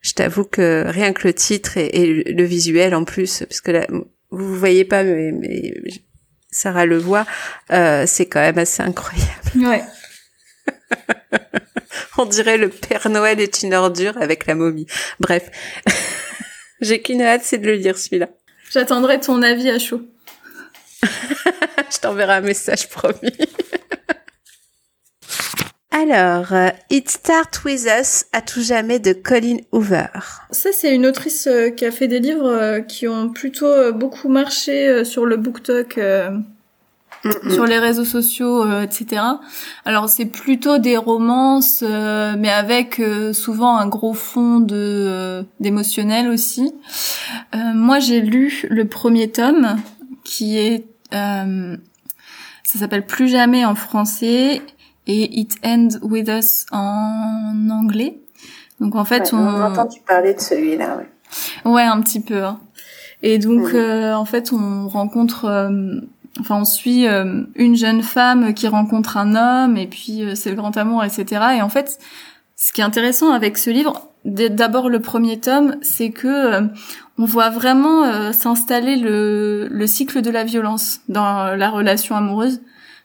[0.00, 3.60] je t'avoue que rien que le titre et, et le, le visuel en plus, parce
[3.60, 3.86] que là,
[4.30, 5.74] vous voyez pas, mais, mais
[6.50, 7.26] Sarah le voit,
[7.72, 9.30] euh, c'est quand même assez incroyable.
[9.56, 9.82] Ouais.
[12.18, 14.86] On dirait le Père Noël est une ordure avec la momie.
[15.20, 15.50] Bref,
[16.80, 18.28] j'ai qu'une hâte, c'est de le lire celui-là.
[18.70, 20.02] J'attendrai ton avis à chaud.
[21.02, 23.32] Je t'enverrai un message promis.
[25.90, 30.06] Alors, euh, It Start With Us à tout jamais de Colin Hoover.
[30.50, 34.28] Ça, c'est une autrice euh, qui a fait des livres euh, qui ont plutôt beaucoup
[34.28, 35.98] marché sur le BookTok,
[37.50, 39.22] sur les réseaux sociaux, euh, etc.
[39.84, 46.28] Alors, c'est plutôt des romances, euh, mais avec euh, souvent un gros fond de d'émotionnel
[46.28, 46.72] aussi.
[47.54, 49.76] Moi, j'ai lu le premier tome,
[50.24, 50.86] qui est...
[51.10, 54.62] ça s'appelle Plus jamais en français
[55.08, 58.20] et It Ends With Us en anglais.
[58.78, 59.72] Donc en fait, on...
[60.06, 61.08] parler de celui-là, ouais.
[61.70, 62.44] Ouais, un petit peu.
[62.44, 62.60] hein.
[63.22, 63.74] Et donc, Mhm.
[63.74, 66.00] euh, en fait, on rencontre, euh,
[66.40, 70.50] enfin, on suit euh, une jeune femme qui rencontre un homme, et puis euh, c'est
[70.50, 71.24] le grand amour, etc.
[71.56, 71.98] Et en fait,
[72.54, 76.62] ce qui est intéressant avec ce livre, d'abord le premier tome, c'est que euh,
[77.18, 82.60] on voit vraiment s'installer le, le cycle de la violence dans la relation amoureuse,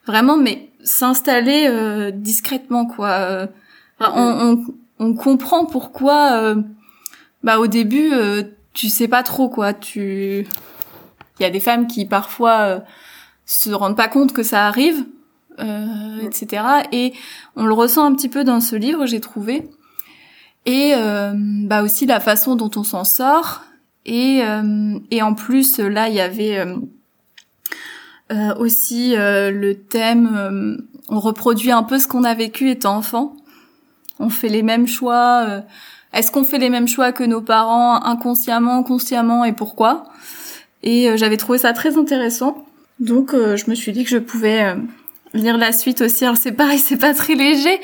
[0.06, 3.10] vraiment, mais s'installer euh, discrètement, quoi.
[3.10, 3.48] Euh,
[4.00, 4.66] enfin, on,
[5.00, 6.34] on, on comprend pourquoi.
[6.34, 6.56] euh,
[7.44, 10.48] bah au début euh, tu sais pas trop quoi tu
[11.40, 12.80] il y a des femmes qui parfois euh,
[13.46, 15.06] se rendent pas compte que ça arrive
[15.60, 17.14] euh, etc et
[17.58, 19.70] on le ressent un petit peu dans ce livre j'ai trouvé
[20.66, 23.64] et euh, bah aussi la façon dont on s'en sort
[24.06, 26.66] et euh, et en plus là il y avait
[28.32, 30.78] euh, aussi euh, le thème euh,
[31.10, 33.36] on reproduit un peu ce qu'on a vécu étant enfant
[34.20, 35.62] on fait les mêmes choix euh,
[36.14, 40.06] est-ce qu'on fait les mêmes choix que nos parents inconsciemment, consciemment et pourquoi?
[40.84, 42.64] Et euh, j'avais trouvé ça très intéressant.
[43.00, 44.76] Donc euh, je me suis dit que je pouvais
[45.34, 46.24] lire la suite aussi.
[46.24, 47.80] Alors c'est pareil, c'est pas très léger.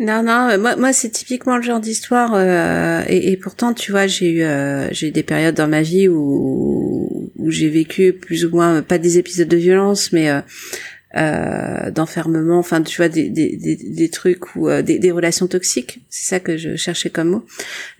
[0.00, 4.08] Non, non, moi, moi c'est typiquement le genre d'histoire, euh, et, et pourtant, tu vois,
[4.08, 7.03] j'ai eu, euh, j'ai eu des périodes dans ma vie où,
[7.44, 10.40] où j'ai vécu plus ou moins, pas des épisodes de violence, mais euh,
[11.16, 16.56] euh, d'enfermement, enfin, tu vois, des, trucs ou euh, des, relations toxiques, c'est ça que
[16.56, 17.46] je cherchais comme mot.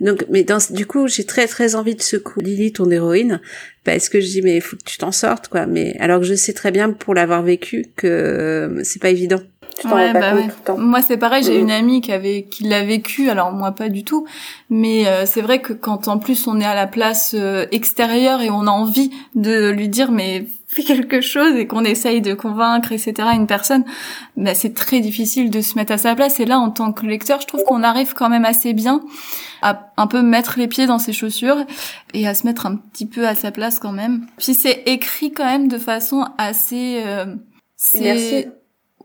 [0.01, 3.41] Donc, mais dans, du coup, j'ai très très envie de secouer Lily, ton héroïne,
[3.85, 5.67] parce que je dis, mais il faut que tu t'en sortes, quoi.
[5.67, 9.43] Mais alors que je sais très bien, pour l'avoir vécu, que c'est pas évident.
[9.81, 10.43] Tu pas bah ouais.
[10.43, 10.79] tout le temps.
[10.79, 11.43] Moi, c'est pareil.
[11.43, 11.61] J'ai Mhm.
[11.63, 13.29] une amie qui avait, qui l'a vécu.
[13.31, 14.27] Alors moi, pas du tout.
[14.71, 18.41] Mais euh, c'est vrai que quand en plus on est à la place euh, extérieure
[18.41, 22.35] et on a envie de lui dire mais fais quelque chose et qu'on essaye de
[22.35, 23.29] convaincre, etc.
[23.35, 23.85] une personne,
[24.37, 26.41] bah c'est très difficile de se mettre à sa place.
[26.41, 29.01] Et là, en tant que lecteur, je trouve qu'on arrive quand même assez bien
[29.63, 31.65] à un peu mettre les pieds dans ses chaussures
[32.13, 34.27] et à se mettre un petit peu à sa place quand même.
[34.37, 37.27] Puis c'est écrit quand même de façon assez euh,
[37.77, 38.51] c'est.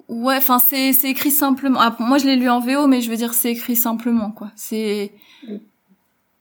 [0.09, 1.79] Ouais, enfin c'est c'est écrit simplement.
[1.79, 4.49] Ah, moi je l'ai lu en VO, mais je veux dire c'est écrit simplement quoi.
[4.55, 5.11] C'est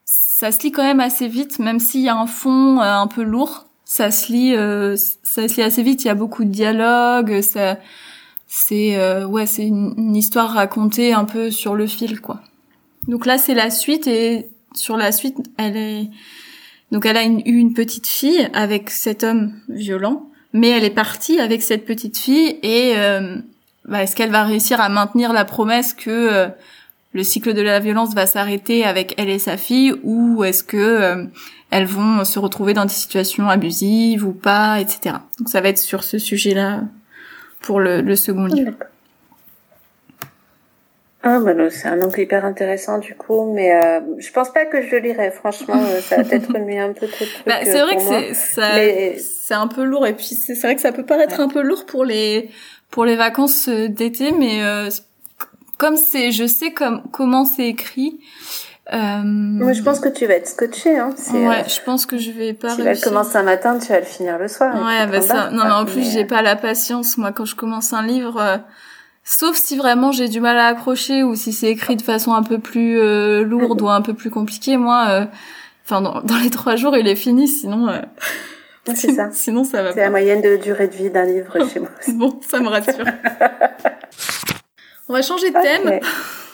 [0.05, 3.05] ça se lit quand même assez vite, même s'il y a un fond euh, un
[3.07, 3.67] peu lourd.
[3.85, 6.03] Ça se lit, euh, ça se lit assez vite.
[6.03, 7.41] Il y a beaucoup de dialogues.
[7.41, 7.77] Ça,
[8.47, 12.41] c'est euh, ouais, c'est une, une histoire racontée un peu sur le fil quoi.
[13.07, 16.09] Donc là c'est la suite et sur la suite elle est
[16.91, 20.89] donc elle a une, eu une petite fille avec cet homme violent, mais elle est
[20.89, 22.95] partie avec cette petite fille et
[23.89, 26.47] bah, est-ce qu'elle va réussir à maintenir la promesse que euh,
[27.13, 30.77] le cycle de la violence va s'arrêter avec elle et sa fille ou est-ce que
[30.77, 31.25] euh,
[31.71, 35.15] elles vont se retrouver dans des situations abusives ou pas, etc.
[35.39, 36.81] Donc ça va être sur ce sujet-là
[37.61, 38.73] pour le, le second livre.
[41.21, 44.65] Ah bah non, c'est un angle hyper intéressant du coup, mais euh, je pense pas
[44.65, 45.31] que je le lirai.
[45.31, 47.45] Franchement, euh, ça va peut-être remuer un peu trop de trucs.
[47.45, 50.55] Bah, c'est vrai pour que c'est ça, Mais- c'est un peu lourd et puis c'est
[50.55, 52.49] c'est vrai que ça peut paraître un peu lourd pour les
[52.91, 54.89] pour les vacances euh, d'été, mais euh,
[55.77, 58.19] comme c'est, je sais comme comment c'est écrit.
[58.91, 60.97] Euh, Moi, je pense que tu vas être scotché.
[60.97, 61.11] Hein.
[61.15, 63.07] C'est, ouais, euh, je pense que je vais pas tu vas le réussir.
[63.09, 64.73] commencer un matin, tu vas le finir le soir.
[64.83, 65.51] Ouais, bah ça.
[65.51, 67.17] Non, mais en plus, Mais, j'ai pas la patience.
[67.17, 68.57] Moi, quand je commence un livre, euh,
[69.23, 72.41] sauf si vraiment j'ai du mal à accrocher ou si c'est écrit de façon un
[72.41, 75.25] peu plus euh, lourde ou un peu plus compliquée, moi, euh,
[75.85, 77.47] enfin, dans, dans les trois jours, il est fini.
[77.47, 78.05] Sinon, euh, Ouais,
[78.95, 79.29] c'est ça.
[79.31, 81.89] sinon ça va C'est la moyenne de durée de vie d'un livre chez moi.
[82.09, 83.05] Bon, ça me rassure.
[85.09, 85.99] On va changer de thème.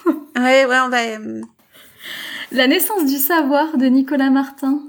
[0.08, 0.14] Ok.
[0.38, 1.02] ouais, ouais, on va.
[1.02, 1.42] euh,
[2.52, 4.80] La naissance du savoir de Nicolas Martin.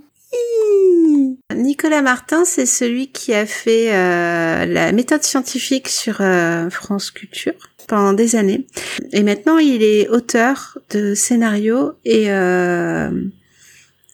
[1.54, 7.54] Nicolas Martin, c'est celui qui a fait euh, la méthode scientifique sur euh, France Culture
[7.88, 8.66] pendant des années.
[9.12, 12.26] Et maintenant, il est auteur de scénarios et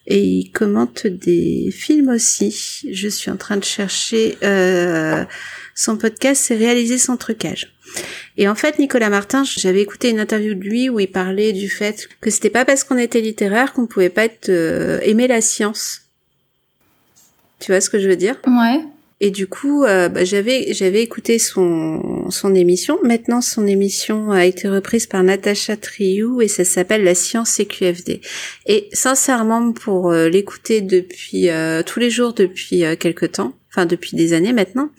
[0.06, 2.88] et il commente des films aussi.
[2.90, 5.24] Je suis en train de chercher euh,
[5.74, 7.74] son podcast, c'est réaliser sans trucage.
[8.36, 11.68] Et en fait, Nicolas Martin, j'avais écouté une interview de lui où il parlait du
[11.68, 15.40] fait que c'était pas parce qu'on était littéraire qu'on pouvait pas être euh, aimer la
[15.40, 16.02] science.
[17.60, 18.36] Tu vois ce que je veux dire?
[18.46, 18.80] Ouais.
[19.24, 22.98] Et du coup, euh, bah, j'avais j'avais écouté son son émission.
[23.04, 27.66] Maintenant, son émission a été reprise par Natacha Triou et ça s'appelle La science et
[27.66, 28.20] QFD.
[28.66, 33.86] Et sincèrement, pour euh, l'écouter depuis euh, tous les jours depuis euh, quelque temps, enfin
[33.86, 34.90] depuis des années maintenant,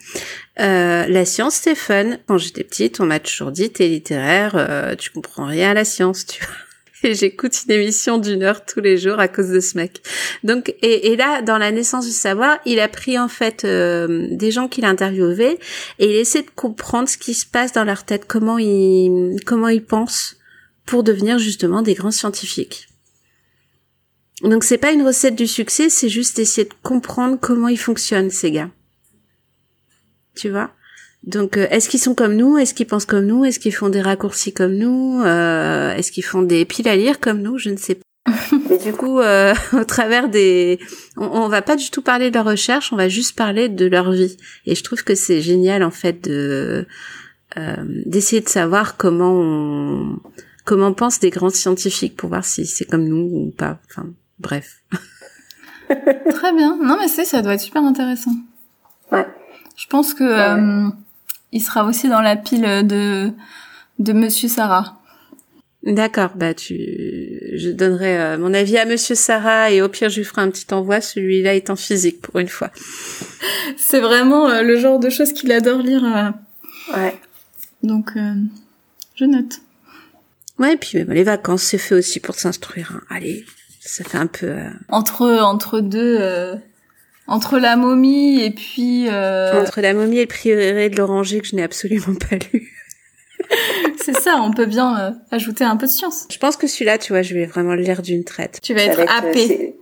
[0.58, 2.16] euh, la science c'est fun.
[2.26, 5.84] Quand j'étais petite, on m'a toujours dit t'es littéraire, euh, tu comprends rien à la
[5.84, 6.63] science, tu vois.
[7.04, 10.02] Et j'écoute une émission d'une heure tous les jours à cause de ce mec.
[10.42, 14.50] Donc et, là, dans la naissance du savoir, il a pris en fait euh, des
[14.50, 15.58] gens qu'il interviewait
[15.98, 19.68] et il essaie de comprendre ce qui se passe dans leur tête, comment ils comment
[19.68, 20.36] ils pensent
[20.86, 22.88] pour devenir justement des grands scientifiques.
[24.42, 28.30] Donc c'est pas une recette du succès, c'est juste essayer de comprendre comment ils fonctionnent
[28.30, 28.70] ces gars.
[30.34, 30.72] Tu vois?
[31.26, 32.58] Donc, euh, est-ce qu'ils sont comme nous?
[32.58, 33.44] Est-ce qu'ils pensent comme nous?
[33.44, 35.22] Est-ce qu'ils font des raccourcis comme nous?
[35.22, 37.56] Euh, Est-ce qu'ils font des piles à lire comme nous?
[37.58, 38.04] Je ne sais pas.
[38.70, 40.78] Mais du coup, euh, au travers des,
[41.16, 43.86] on, on va pas du tout parler de leur recherche, on va juste parler de
[43.86, 44.36] leur vie.
[44.66, 46.86] Et je trouve que c'est génial en fait de
[47.56, 50.18] euh, d'essayer de savoir comment on
[50.64, 53.78] comment pensent des grands scientifiques pour voir si c'est comme nous ou pas.
[53.90, 54.08] Enfin,
[54.38, 54.82] bref.
[55.88, 56.78] Très bien.
[56.82, 58.32] Non, mais c'est, ça doit être super intéressant.
[59.12, 59.26] Ouais.
[59.76, 60.88] Je pense que euh,
[61.54, 63.30] il sera aussi dans la pile de
[63.98, 65.00] de Monsieur Sarah.
[65.84, 66.74] D'accord, bah tu,
[67.56, 70.50] je donnerai euh, mon avis à Monsieur Sarah et au pire je lui ferai un
[70.50, 71.00] petit envoi.
[71.00, 72.70] Celui-là est en physique pour une fois.
[73.76, 76.04] C'est vraiment euh, le genre de choses qu'il adore lire.
[76.04, 76.30] euh,
[76.96, 77.18] Ouais.
[77.82, 78.10] donc,
[79.14, 79.60] je note.
[80.58, 82.92] Ouais, et puis même les vacances c'est fait aussi pour s'instruire.
[82.94, 83.00] hein.
[83.10, 83.44] Allez,
[83.80, 84.54] ça fait un peu.
[84.88, 86.18] Entre entre deux,
[87.26, 91.46] entre la momie et puis euh, Entre la momie et le prieuré de l'oranger que
[91.46, 92.70] je n'ai absolument pas lu.
[94.02, 94.36] c'est ça.
[94.42, 96.26] On peut bien euh, ajouter un peu de science.
[96.30, 98.58] Je pense que celui-là, tu vois, je vais vraiment le lire d'une traite.
[98.62, 99.76] Tu vas être être, euh, happé.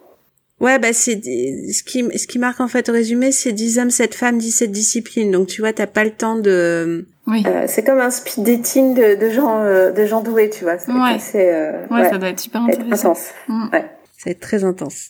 [0.61, 3.90] Ouais, bah c'est ce qui ce qui marque en fait au résumé, c'est 10 hommes,
[3.90, 5.32] 7 femmes, 17 disciplines.
[5.32, 7.43] Donc tu vois, t'as pas le temps de Oui.
[7.49, 10.78] Euh, c'est comme un speed dating de, de gens euh, de gens doués, tu vois.
[10.78, 11.14] C'est Ouais.
[11.14, 13.11] assez, euh, Ouais, ouais, ça doit être super être intéressant.
[13.11, 13.26] intense.
[13.49, 13.64] Mm.
[13.72, 15.09] Ouais, ça va être très intense.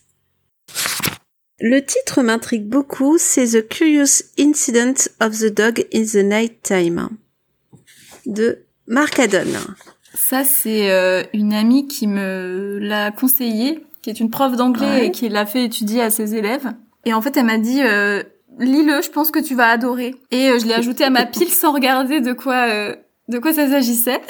[1.64, 7.08] Le titre m'intrigue beaucoup, c'est The Curious Incident of the Dog in the Night Time
[8.26, 9.46] de Marc Adon.
[10.12, 15.10] Ça, c'est euh, une amie qui me l'a conseillé, qui est une prof d'anglais et
[15.12, 16.72] qui l'a fait étudier à ses élèves.
[17.04, 18.24] Et en fait, elle m'a dit, euh,
[18.58, 20.16] lis-le, je pense que tu vas adorer.
[20.32, 22.96] Et euh, je l'ai ajouté à ma pile sans regarder de quoi, euh,
[23.28, 24.20] de quoi ça s'agissait.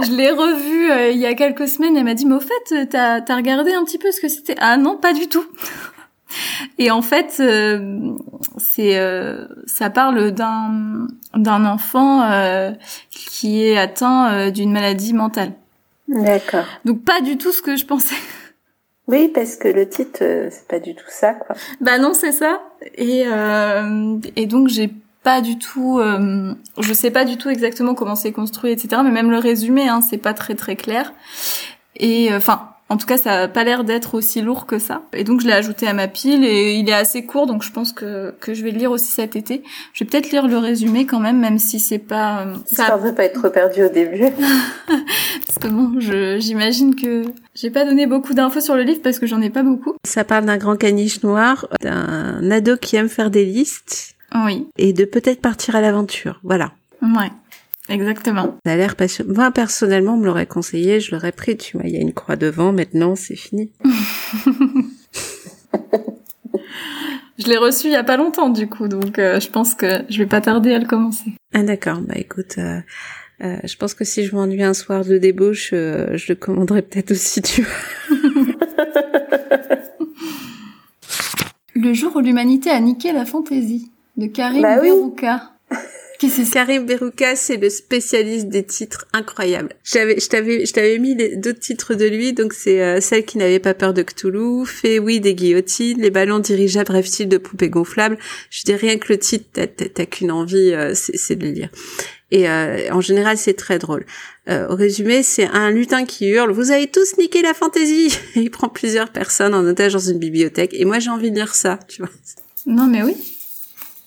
[0.00, 1.96] je l'ai revu il y a quelques semaines.
[1.96, 4.54] Elle m'a dit, mais au fait, t'as as regardé un petit peu ce que c'était?
[4.60, 5.44] Ah non, pas du tout.
[6.78, 7.42] Et en fait,
[8.58, 8.98] c'est
[9.66, 12.28] ça parle d'un d'un enfant
[13.10, 15.52] qui est atteint d'une maladie mentale.
[16.08, 16.64] D'accord.
[16.84, 18.16] Donc pas du tout ce que je pensais.
[19.06, 20.18] Oui, parce que le titre,
[20.50, 21.56] c'est pas du tout ça, quoi.
[21.80, 22.62] Bah non, c'est ça.
[22.94, 24.90] Et euh, et donc j'ai
[25.22, 29.02] pas du tout, euh, je sais pas du tout exactement comment c'est construit, etc.
[29.04, 31.12] Mais même le résumé, hein, c'est pas très très clair.
[31.96, 35.02] Et enfin, en tout cas, ça a pas l'air d'être aussi lourd que ça.
[35.12, 37.72] Et donc, je l'ai ajouté à ma pile et il est assez court, donc je
[37.72, 39.64] pense que, que je vais le lire aussi cet été.
[39.92, 42.42] Je vais peut-être lire le résumé quand même, même si c'est pas...
[42.42, 44.20] Euh, ça ne pas être perdu au début.
[44.86, 45.98] parce que bon,
[46.38, 47.24] j'imagine que
[47.56, 49.94] j'ai pas donné beaucoup d'infos sur le livre parce que j'en ai pas beaucoup.
[50.04, 54.14] Ça parle d'un grand caniche noir, d'un ado qui aime faire des listes.
[54.36, 54.68] Oui.
[54.78, 56.38] Et de peut-être partir à l'aventure.
[56.44, 56.70] Voilà.
[57.02, 57.32] Ouais.
[57.88, 58.58] Exactement.
[58.64, 59.34] Ça a l'air passionnant.
[59.34, 61.86] Moi, personnellement, on me l'aurait conseillé, je l'aurais pris, tu vois.
[61.86, 63.70] Il y a une croix devant, maintenant, c'est fini.
[67.38, 70.02] je l'ai reçu il y a pas longtemps, du coup, donc euh, je pense que
[70.08, 71.32] je vais pas tarder à le commencer.
[71.52, 72.80] Ah d'accord, bah écoute, euh,
[73.42, 77.10] euh, je pense que si je m'ennuie un soir de débauche, je le commanderai peut-être
[77.10, 77.72] aussi, tu vois.
[81.74, 84.80] le jour où l'humanité a niqué la fantaisie, de Karim bah
[86.18, 89.70] qui c'est Karim Berouka, c'est le spécialiste des titres incroyables.
[89.84, 93.38] J'avais, je t'avais, je t'avais mis d'autres titres de lui, donc c'est euh, celle qui
[93.38, 97.68] n'avait pas peur de Cthulhu, fait oui des guillotines, les ballons dirigeables rêve-t-il de poupées
[97.68, 98.18] gonflables?
[98.50, 101.68] Je dis rien que le titre, t'as, qu'une envie, euh, c'est, de le lire.
[102.30, 104.04] Et euh, en général, c'est très drôle.
[104.48, 108.68] au résumé, c'est un lutin qui hurle "Vous avez tous niqué la fantaisie Il prend
[108.68, 110.74] plusieurs personnes en otage dans une bibliothèque.
[110.74, 112.10] Et moi, j'ai envie de lire ça, tu vois.
[112.66, 113.14] Non, mais oui.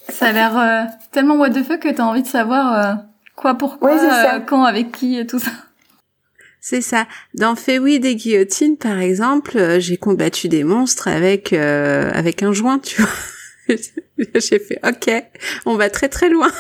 [0.10, 2.94] Ça a l'air euh, tellement what the fuck que t'as envie de savoir euh,
[3.36, 5.52] quoi, pourquoi, euh, quand, avec qui et tout ça.
[6.60, 7.08] C'est ça.
[7.34, 13.02] Dans oui des guillotines, par exemple, j'ai combattu des monstres avec avec un joint, tu
[13.02, 13.12] vois.
[14.36, 15.10] j'ai fait OK,
[15.66, 16.52] on va très très loin.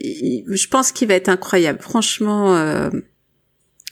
[0.00, 1.80] Je pense qu'il va être incroyable.
[1.82, 2.90] Franchement,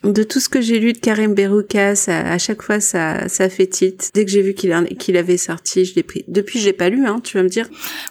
[0.04, 3.48] de tout ce que j'ai lu de Karim Berouka, ça, à chaque fois ça, ça
[3.48, 4.10] fait tilt.
[4.14, 6.24] Dès que j'ai vu qu'il qu'il avait sorti, je l'ai pris.
[6.28, 7.68] Depuis, je l'ai pas lu, hein, tu vas me dire.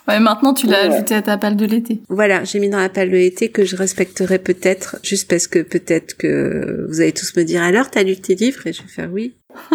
[0.08, 2.02] Ouais, maintenant tu l'as ajouté à ta palle de l'été.
[2.10, 5.60] Voilà, j'ai mis dans la palle de l'été que je respecterai peut-être, juste parce que
[5.60, 8.66] peut-être que vous allez tous me dire alors t'as lu tes livres?
[8.68, 9.34] Et je vais faire oui.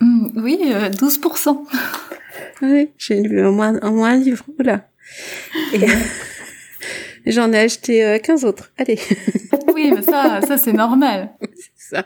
[0.00, 1.48] Hmm, oui, 12%.
[1.48, 1.54] Euh,
[2.62, 4.88] oui, j'ai lu au moins, au moins un livre, voilà.
[5.72, 5.80] Et
[7.32, 8.72] j'en ai acheté 15 euh, autres.
[8.78, 8.98] Allez.
[9.74, 11.30] oui, mais ça, ça c'est normal.
[11.40, 12.04] C'est ça.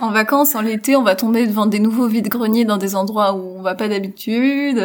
[0.00, 3.58] En vacances, en l'été, on va tomber devant des nouveaux vides-greniers dans des endroits où
[3.58, 4.78] on va pas d'habitude.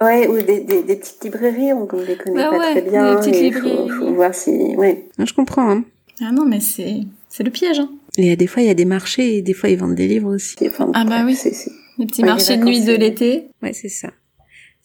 [0.00, 3.14] Ouais, ou des, des, des, petites librairies, on ne les connaît bah pas très bien.
[3.14, 3.88] Des petites librairies.
[3.88, 5.08] Faut, faut voir si, ouais.
[5.18, 5.84] je comprends, hein.
[6.20, 7.00] Ah non, mais c'est,
[7.30, 7.90] c'est le piège, hein.
[8.18, 10.34] Et des fois, il y a des marchés et des fois, ils vendent des livres
[10.34, 10.56] aussi.
[10.94, 11.34] ah bah oui.
[11.34, 11.52] C'est,
[11.98, 13.48] Les petits marchés de nuit de l'été.
[13.62, 14.10] Ouais, c'est ça.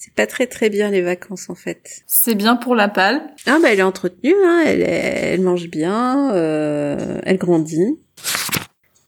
[0.03, 2.01] C'est pas très très bien les vacances en fait.
[2.07, 3.21] C'est bien pour la palle.
[3.45, 4.63] Ah bah elle est entretenue, hein.
[4.65, 7.99] elle, elle mange bien, euh, elle grandit.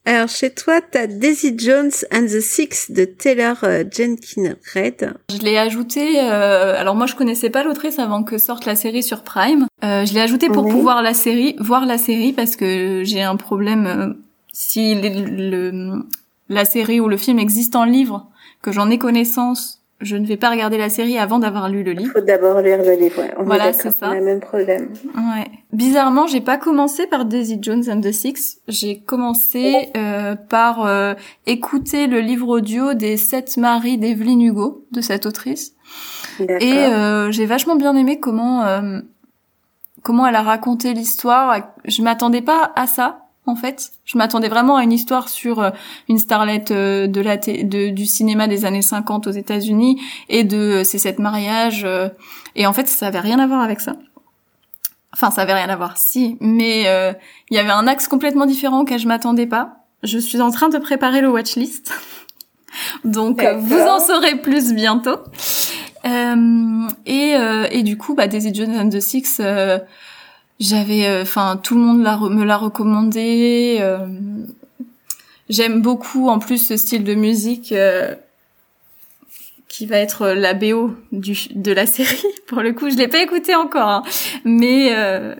[0.04, 5.14] Alors chez toi, t'as Daisy Jones and the Six de Taylor euh, Jenkins Reid.
[5.32, 6.20] Je l'ai ajouté.
[6.20, 9.66] Euh, alors moi, je connaissais pas l'autrice avant que sorte la série sur Prime.
[9.82, 13.34] Euh, je l'ai ajouté pour pouvoir la série, voir la série parce que j'ai un
[13.34, 13.86] problème.
[13.86, 14.12] Euh,
[14.52, 16.04] si le,
[16.48, 18.28] la série ou le film existe en livre,
[18.62, 21.92] que j'en ai connaissance je ne vais pas regarder la série avant d'avoir lu le
[21.92, 22.12] livre.
[22.16, 23.32] Il faut d'abord lire le livre, ouais.
[23.38, 24.08] On voilà, c'est ça.
[24.08, 24.88] On a le même problème.
[25.14, 25.46] Ouais.
[25.72, 28.58] Bizarrement, j'ai pas commencé par Daisy Jones and the Six.
[28.68, 31.14] J'ai commencé euh, par euh,
[31.46, 35.74] écouter le livre audio des Sept maris d'Evelyn Hugo, de cette autrice.
[36.40, 39.00] Et euh, j'ai vachement bien aimé comment euh,
[40.02, 41.74] comment elle a raconté l'histoire.
[41.84, 43.92] Je m'attendais pas à ça en fait.
[44.04, 45.70] Je m'attendais vraiment à une histoire sur euh,
[46.08, 50.56] une starlette euh, de la de, du cinéma des années 50 aux États-Unis et de
[50.56, 51.86] euh, ces sept mariages.
[52.54, 53.94] et en fait, ça avait rien à voir avec ça.
[55.12, 56.82] Enfin, ça avait rien à voir, si, mais
[57.50, 59.76] il y avait un axe complètement différent auquel je m'attendais pas.
[60.02, 61.92] Je suis en train de préparer le watchlist,
[63.04, 65.18] donc vous en saurez plus bientôt.
[66.04, 67.36] et,
[67.70, 69.40] et du coup, bah, Daisy Jones and the Six
[70.60, 73.78] j'avais, euh, enfin, tout le monde me l'a recommandé.
[73.80, 74.06] Euh,
[75.48, 78.14] j'aime beaucoup, en plus, ce style de musique euh,
[79.74, 82.22] qui va être la BO du, de la série.
[82.46, 84.02] Pour le coup, je l'ai pas écouté encore, hein.
[84.44, 85.34] mais euh,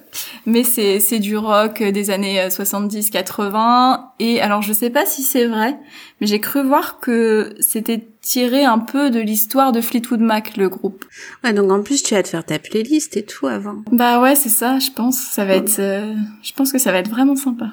[0.44, 4.00] mais c'est c'est du rock des années 70-80.
[4.18, 5.78] Et alors, je sais pas si c'est vrai,
[6.20, 10.68] mais j'ai cru voir que c'était tiré un peu de l'histoire de Fleetwood Mac, le
[10.68, 11.04] groupe.
[11.44, 13.84] Ouais, donc en plus, tu vas te faire ta playlist et tout avant.
[13.92, 14.80] Bah ouais, c'est ça.
[14.80, 16.12] Je pense, ça va être, euh,
[16.42, 17.66] je pense que ça va être vraiment sympa.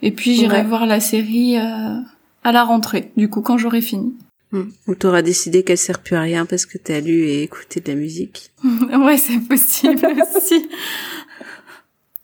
[0.00, 2.00] Et puis j'irai voir la série euh,
[2.44, 4.14] à la rentrée, du coup, quand j'aurai fini.
[4.52, 7.88] Ou t'auras décidé qu'elle sert plus à rien parce que t'as lu et écouté de
[7.90, 8.52] la musique.
[8.64, 10.68] ouais, c'est possible aussi.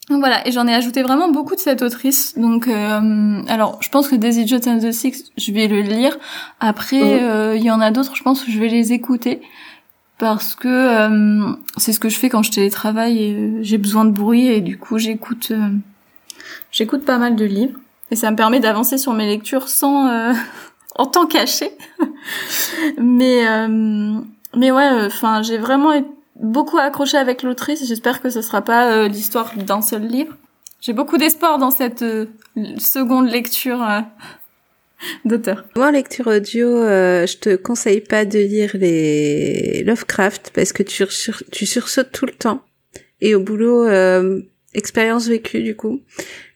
[0.09, 2.37] Voilà, et j'en ai ajouté vraiment beaucoup de cette autrice.
[2.37, 6.17] Donc, euh, alors, je pense que Daisy Jones and the Six, je vais le lire.
[6.61, 7.25] Après, mhm.
[7.25, 9.41] euh, il y en a d'autres, je pense que je vais les écouter
[10.19, 14.13] parce que euh, c'est ce que je fais quand je télétravaille et j'ai besoin de
[14.13, 15.53] bruit et du coup, j'écoute,
[16.71, 17.79] j'écoute pas mal de livres
[18.11, 20.33] et ça me permet d'avancer sur mes lectures sans
[20.97, 21.71] en temps caché.
[22.99, 23.45] mais
[24.55, 25.93] mais ouais, enfin, j'ai vraiment
[26.37, 27.87] beaucoup accroché avec l'autrice.
[27.87, 30.37] J'espère que ce sera pas euh, l'histoire d'un seul livre.
[30.81, 32.27] J'ai beaucoup d'espoir dans cette euh,
[32.79, 34.01] seconde lecture euh,
[35.25, 35.65] d'auteur.
[35.77, 41.05] Moi, en lecture audio, je te conseille pas de lire les Lovecraft parce que tu,
[41.51, 42.63] tu sursautes tout le temps.
[43.21, 43.89] Et au boulot,
[44.75, 46.03] expérience vécue du coup.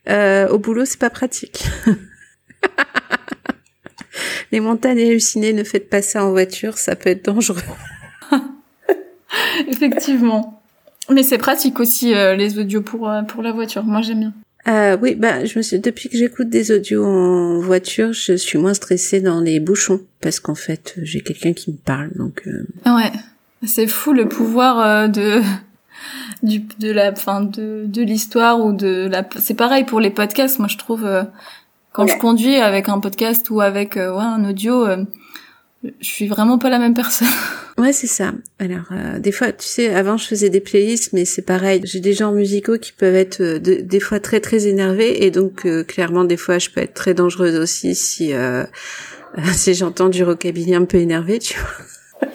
[0.08, 1.64] au boulot, c'est pas pratique.
[4.52, 7.62] les montagnes hallucinées, ne faites pas ça en voiture, ça peut être dangereux.
[9.68, 10.62] Effectivement.
[11.10, 13.84] Mais c'est pratique aussi euh, les audios pour euh, pour la voiture.
[13.84, 14.34] Moi j'aime bien.
[14.68, 18.58] Euh, oui, bah je me suis depuis que j'écoute des audios en voiture, je suis
[18.58, 22.42] moins stressée dans les bouchons parce qu'en fait j'ai quelqu'un qui me parle donc.
[22.48, 22.66] Euh...
[22.86, 23.12] Ouais,
[23.64, 25.40] c'est fou le pouvoir de
[26.42, 29.24] du de la fin de de l'histoire ou de la.
[29.38, 30.58] C'est pareil pour les podcasts.
[30.58, 31.08] Moi je trouve
[31.96, 34.86] quand je conduis avec un podcast ou avec ouais un audio,
[35.82, 37.28] je suis vraiment pas la même personne.
[37.78, 38.32] Ouais, c'est ça.
[38.58, 41.82] Alors, euh, des fois, tu sais, avant, je faisais des playlists, mais c'est pareil.
[41.84, 45.66] J'ai des genres musicaux qui peuvent être euh, des fois très très énervés, et donc
[45.66, 48.32] euh, clairement, des fois, je peux être très dangereuse aussi si
[49.52, 52.32] si j'entends du rockabilly un peu énervé, tu vois.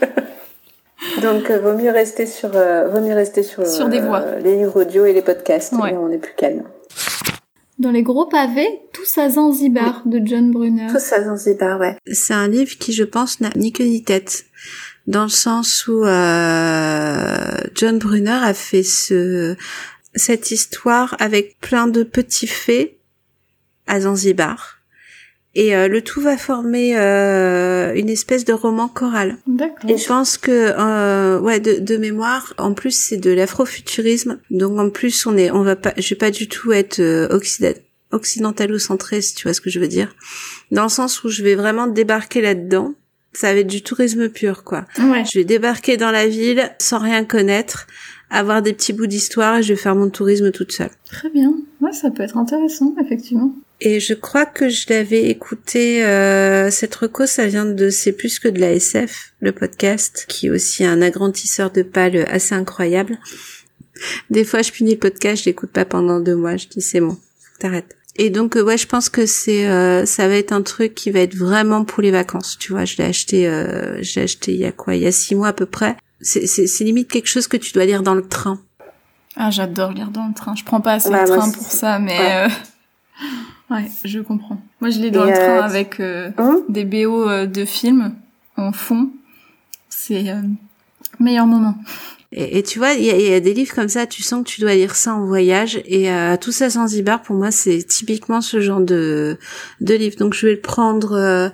[1.23, 4.23] donc, vaut mieux rester sur vaut mieux rester sur, sur des voix.
[4.43, 5.73] les livres audio et les podcasts.
[5.73, 5.95] Ouais.
[5.99, 6.65] on est plus calme.
[7.81, 10.85] Dans les gros pavés, Tous à Zanzibar de John Brunner.
[10.91, 11.97] Tous à Zanzibar, ouais.
[12.05, 14.45] C'est un livre qui, je pense, n'a ni queue ni tête
[15.07, 19.55] dans le sens où euh, John Brunner a fait ce
[20.13, 22.99] cette histoire avec plein de petits faits
[23.87, 24.80] à Zanzibar.
[25.53, 29.37] Et euh, le tout va former euh, une espèce de roman choral.
[29.47, 29.89] D'accord.
[29.89, 34.39] Et je pense que, euh, ouais, de, de, mémoire, en plus c'est de l'afrofuturisme.
[34.49, 37.27] Donc en plus on est, on va pas, je vais pas du tout être euh,
[38.11, 40.15] occidentalo-centré, si tu vois ce que je veux dire.
[40.71, 42.95] Dans le sens où je vais vraiment débarquer là-dedans
[43.33, 44.85] ça va être du tourisme pur, quoi.
[44.99, 45.23] Ouais.
[45.31, 47.87] Je vais débarquer dans la ville sans rien connaître,
[48.31, 50.89] avoir des petits bouts d'histoire et je vais faire mon tourisme toute seule.
[51.09, 51.53] Très bien.
[51.81, 53.53] Ouais, ça peut être intéressant, effectivement.
[53.79, 58.39] Et je crois que je l'avais écouté, euh, cette reco, ça vient de C'est plus
[58.39, 63.17] que de la SF, le podcast, qui est aussi un agrandisseur de pales assez incroyable.
[64.29, 67.01] Des fois, je punis le podcast, je l'écoute pas pendant deux mois, je dis c'est
[67.01, 67.17] bon,
[67.59, 67.95] t'arrêtes.
[68.17, 71.11] Et donc euh, ouais, je pense que c'est euh, ça va être un truc qui
[71.11, 72.57] va être vraiment pour les vacances.
[72.59, 75.11] Tu vois, je l'ai acheté, euh, j'ai acheté il y a quoi, il y a
[75.11, 75.95] six mois à peu près.
[76.21, 78.59] C'est c'est limite quelque chose que tu dois lire dans le train.
[79.35, 80.55] Ah, j'adore lire dans le train.
[80.55, 82.47] Je prends pas assez le train pour ça, mais ouais.
[83.71, 83.91] ouais.
[84.03, 84.61] je comprends.
[84.81, 88.15] Moi, je lis dans le train avec hein des BO de films
[88.57, 89.09] en fond.
[89.89, 90.25] C'est
[91.19, 91.75] meilleur moment.
[92.31, 94.43] Et, et tu vois, il y a, y a, des livres comme ça, tu sens
[94.43, 95.81] que tu dois lire ça en voyage.
[95.85, 99.37] Et euh, tout ça Zanzibar, pour moi, c'est typiquement ce genre de,
[99.81, 100.15] de livre.
[100.17, 101.49] Donc je vais le prendre euh,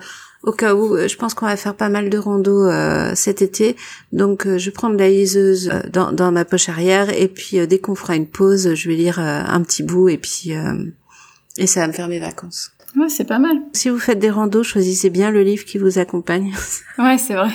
[0.47, 0.95] au cas où.
[0.95, 3.75] Euh, je pense qu'on va faire pas mal de rando euh, cet été.
[4.11, 7.09] Donc je vais prendre la liseuse dans, dans ma poche arrière.
[7.09, 10.09] Et puis dès qu'on fera une pause, je vais lire un petit bout.
[10.09, 10.53] Et puis
[11.57, 12.71] et ça va me faire mes vacances.
[12.95, 13.57] Ouais, c'est pas mal.
[13.73, 16.53] Si vous faites des randos, choisissez bien le livre qui vous accompagne.
[16.97, 17.51] ouais, c'est vrai.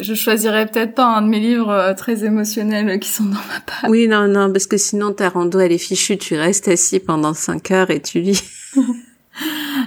[0.00, 3.60] je choisirais peut-être pas un de mes livres euh, très émotionnels qui sont dans ma
[3.66, 3.90] page.
[3.90, 7.34] Oui, non, non, parce que sinon ta rando elle est fichue, tu restes assis pendant
[7.34, 8.42] cinq heures et tu lis.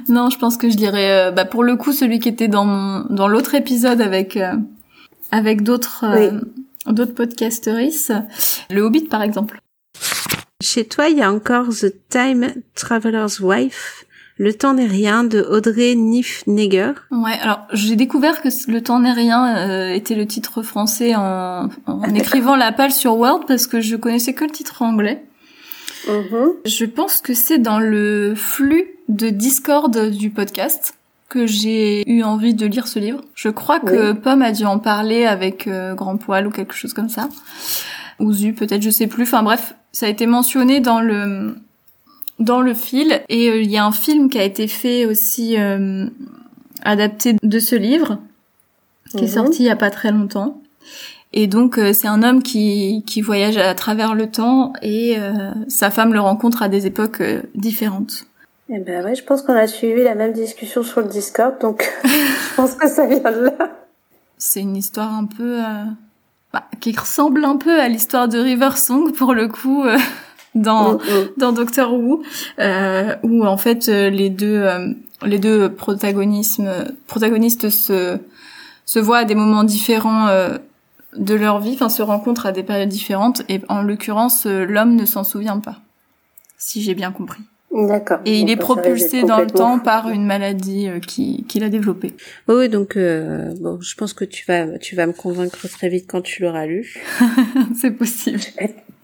[0.07, 2.65] non, je pense que je lirais, euh, bah, pour le coup, celui qui était dans
[2.65, 4.53] mon, dans l'autre épisode avec, euh,
[5.31, 6.05] avec d'autres,
[6.87, 8.13] d'autres podcasteristes.
[8.69, 9.61] Le Hobbit, par exemple.
[10.61, 14.05] Chez toi, il y a encore The Time Traveler's Wife.
[14.37, 16.93] Le temps n'est rien de Audrey Niffneger.
[17.11, 21.67] Ouais, alors j'ai découvert que Le temps n'est rien euh, était le titre français en,
[21.85, 25.25] en écrivant la pale sur Word parce que je connaissais que le titre anglais.
[26.07, 26.49] Mm-hmm.
[26.65, 30.93] Je pense que c'est dans le flux de Discord du podcast.
[31.29, 33.21] que j'ai eu envie de lire ce livre.
[33.35, 36.93] Je crois que Pomme a dû en parler avec euh, Grand Poil ou quelque chose
[36.93, 37.29] comme ça.
[38.17, 39.23] Ou Zu, peut-être, je sais plus.
[39.23, 41.55] Enfin bref, ça a été mentionné dans le
[42.39, 45.59] dans le fil et euh, il y a un film qui a été fait aussi
[45.59, 46.07] euh,
[46.83, 48.17] adapté de ce livre
[49.11, 49.27] qui est mhm.
[49.27, 50.61] sorti il y a pas très longtemps.
[51.31, 55.15] Et donc c'est un homme qui qui voyage à travers le temps et
[55.67, 57.21] sa femme le rencontre à des époques
[57.53, 58.25] différentes.
[58.71, 61.91] Eh ben ouais, je pense qu'on a suivi la même discussion sur le Discord, donc
[62.03, 63.71] je pense que ça vient de là.
[64.37, 65.85] C'est une histoire un peu euh,
[66.53, 69.97] bah, qui ressemble un peu à l'histoire de River Song pour le coup euh,
[70.55, 70.99] dans mm,
[71.37, 72.21] dans Doctor Who,
[72.59, 74.67] euh, où en fait les deux
[75.23, 76.61] les deux protagonistes
[77.07, 78.19] protagonistes se
[78.85, 80.27] se voient à des moments différents
[81.15, 85.05] de leur vie, enfin se rencontrent à des périodes différentes, et en l'occurrence l'homme ne
[85.05, 85.79] s'en souvient pas,
[86.57, 87.43] si j'ai bien compris.
[87.71, 88.19] D'accord.
[88.25, 92.15] Et il est propulsé dans le temps par une maladie euh, qui qu'il a développée.
[92.47, 96.05] Oui, donc euh, bon, je pense que tu vas tu vas me convaincre très vite
[96.09, 96.95] quand tu l'auras lu.
[97.75, 98.39] C'est possible.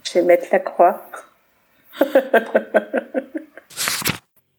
[0.03, 1.07] Je vais mettre la croix.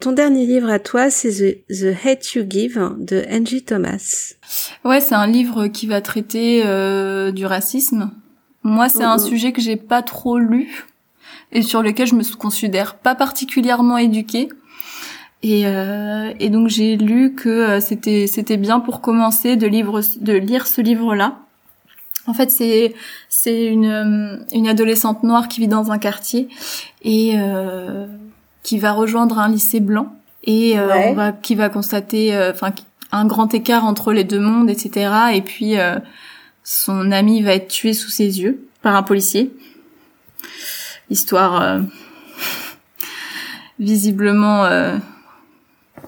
[0.07, 4.35] Ton dernier livre à toi, c'est The, The, Hate You Give de Angie Thomas.
[4.85, 8.13] Ouais, c'est un livre qui va traiter euh, du racisme.
[8.63, 10.87] Moi, c'est un sujet que j'ai pas trop lu
[11.51, 14.49] et sur lequel je me considère pas particulièrement éduquée.
[15.43, 20.03] Et, euh, et donc j'ai lu que euh, c'était c'était bien pour commencer de, livre,
[20.21, 21.41] de lire ce livre-là.
[22.29, 22.95] En fait, c'est
[23.29, 26.47] c'est une une adolescente noire qui vit dans un quartier
[27.03, 28.07] et euh,
[28.67, 30.13] qui va rejoindre un lycée blanc
[30.43, 32.73] et euh, on va qui va constater enfin
[33.13, 35.11] un grand écart entre les deux mondes, etc.
[35.35, 35.77] Et puis
[36.65, 39.53] son ami va être tué sous ses yeux par un policier
[41.11, 41.81] histoire euh,
[43.79, 44.97] visiblement euh,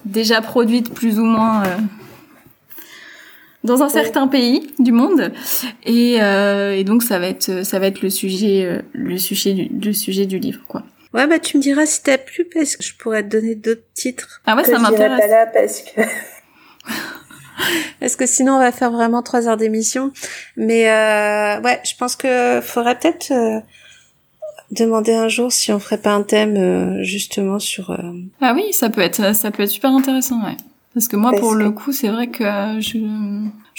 [0.05, 1.77] déjà produite plus ou moins euh,
[3.63, 5.31] dans un certain pays du monde
[5.85, 9.91] et, et, donc ça va être ça va être le sujet le sujet du, le
[9.91, 10.83] sujet du livre quoi.
[11.13, 13.87] Ouais bah tu me diras si t'as plu parce que je pourrais te donner d'autres
[13.93, 14.41] titres.
[14.45, 15.19] Ah ouais ça m'intéresse.
[15.19, 16.01] pas là parce que
[17.99, 20.11] parce que sinon on va faire vraiment trois heures d'émission.
[20.55, 23.31] Mais euh, ouais, je pense que faudrait peut-être
[24.71, 27.91] demander un jour si on ferait pas un thème euh, justement sur.
[27.91, 27.97] Euh,
[28.41, 30.57] ah oui, ça peut être ça peut être super intéressant, ouais.
[30.93, 32.43] Parce que moi, pour le coup, c'est vrai que
[32.79, 32.97] je,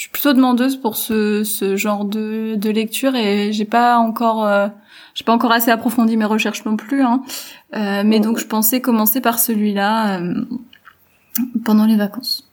[0.01, 4.47] je, suis plutôt demandeuse pour ce, ce genre de, de lecture et j'ai pas encore
[4.47, 4.69] euh,
[5.15, 7.03] j'ai pas encore assez approfondi mes recherches non plus.
[7.03, 7.23] Hein.
[7.75, 10.21] Euh, mais donc, je pensais commencer par celui-là
[11.65, 12.51] pendant les vacances.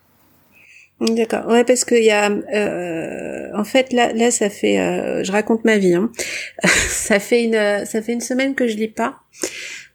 [0.99, 1.45] D'accord.
[1.47, 5.63] Ouais, parce qu'il y a, euh, en fait, là, là, ça fait, euh, je raconte
[5.63, 5.93] ma vie.
[5.93, 6.11] Hein.
[6.63, 9.19] ça fait une, ça fait une semaine que je lis pas,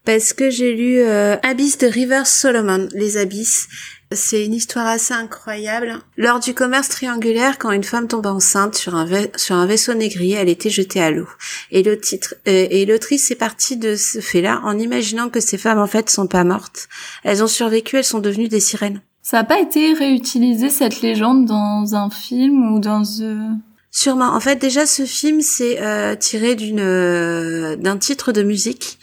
[0.04, 3.68] parce que j'ai lu euh, Abyss de River Solomon, les abysses.
[4.14, 5.98] C'est une histoire assez incroyable.
[6.16, 9.06] Lors du commerce triangulaire, quand une femme tombe enceinte sur un,
[9.36, 11.28] sur un vaisseau négrier, elle était jetée à l'eau.
[11.70, 15.58] Et le titre euh, et l'autrice est partie de ce fait-là en imaginant que ces
[15.58, 16.88] femmes en fait sont pas mortes.
[17.24, 19.00] Elles ont survécu, elles sont devenues des sirènes.
[19.22, 23.38] Ça n'a pas été réutilisé cette légende dans un film ou dans euh...
[23.94, 24.34] Sûrement.
[24.34, 28.98] En fait, déjà ce film c'est euh, tiré d'une euh, d'un titre de musique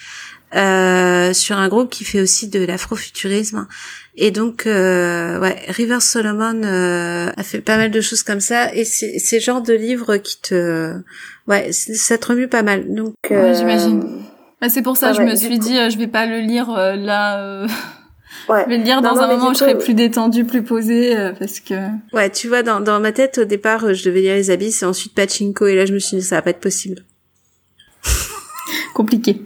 [0.55, 3.67] euh, sur un groupe qui fait aussi de l'afrofuturisme.
[4.15, 8.73] Et donc, euh, ouais, River Solomon euh, a fait pas mal de choses comme ça.
[8.73, 10.95] Et c'est ce genre de livres qui te,
[11.47, 12.93] ouais, ça te remue pas mal.
[12.93, 14.23] Donc, ouais, j'imagine.
[14.61, 17.65] Bah, c'est pour ça, que je me suis dit, je vais pas le lire là.
[18.47, 18.63] Ouais.
[18.65, 21.33] Je vais le lire dans un moment où je serai plus détendue, plus posée, euh,
[21.37, 21.75] parce que...
[22.13, 24.81] Ouais, tu vois, dans, dans ma tête, au départ, euh, je devais lire les abysses
[24.81, 27.03] et ensuite Pachinko, et là, je me suis dit, ça va pas être possible.
[28.93, 29.41] compliqué.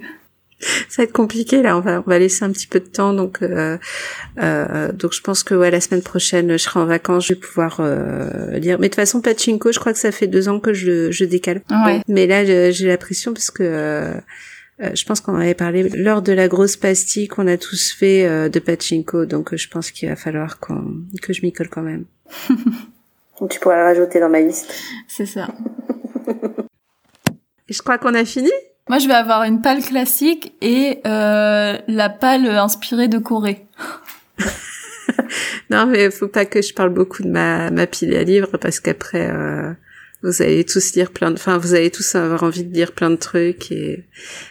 [0.89, 3.13] Ça va être compliqué, là, on va, on va laisser un petit peu de temps,
[3.13, 3.77] donc, euh,
[4.41, 7.39] euh, donc je pense que, ouais, la semaine prochaine, je serai en vacances, je vais
[7.39, 8.77] pouvoir euh, lire.
[8.79, 11.25] Mais de toute façon, Pachinko, je crois que ça fait deux ans que je, je
[11.25, 11.61] décale.
[11.69, 12.01] Ouais.
[12.07, 14.21] Mais là, j'ai la pression parce que...
[14.81, 18.25] Euh, je pense qu'on avait parlé lors de la grosse pastille qu'on a tous fait
[18.25, 21.69] euh, de pachinko, donc euh, je pense qu'il va falloir qu'on que je m'y colle
[21.69, 22.05] quand même.
[23.49, 24.73] tu pourras le rajouter dans ma liste.
[25.07, 25.47] C'est ça.
[27.69, 28.51] je crois qu'on a fini?
[28.89, 33.65] Moi, je vais avoir une palle classique et la palle inspirée de Corée.
[35.69, 38.79] non, mais faut pas que je parle beaucoup de ma, ma pile à livres parce
[38.79, 39.31] qu'après,
[40.23, 43.09] vous allez tous lire plein de, enfin, vous allez tous avoir envie de lire plein
[43.09, 44.05] de trucs et,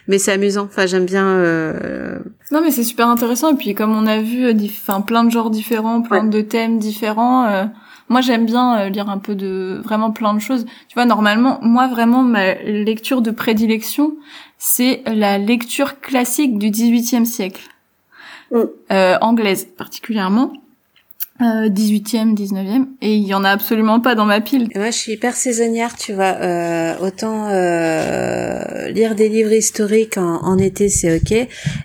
[0.06, 0.64] mais c'est amusant.
[0.64, 1.26] Enfin, j'aime bien.
[1.26, 2.18] Euh...
[2.50, 3.54] Non, mais c'est super intéressant.
[3.54, 6.78] Et puis, comme on a vu, euh, enfin, plein de genres différents, plein de thèmes
[6.78, 7.70] différents.
[8.03, 10.64] Euh, moi, j'aime bien euh, lire un peu de vraiment plein de choses.
[10.88, 14.16] Tu vois, normalement, moi, vraiment, ma lecture de prédilection,
[14.59, 17.62] c'est la lecture classique du XVIIIe siècle,
[18.53, 18.64] mm.
[19.20, 20.53] anglaise particulièrement.
[21.40, 24.68] Euh, 18e, 19e, et il y en a absolument pas dans ma pile.
[24.74, 26.36] Et moi, je suis hyper saisonnière, tu vois.
[26.40, 31.32] Euh, autant euh, lire des livres historiques en, en été, c'est ok.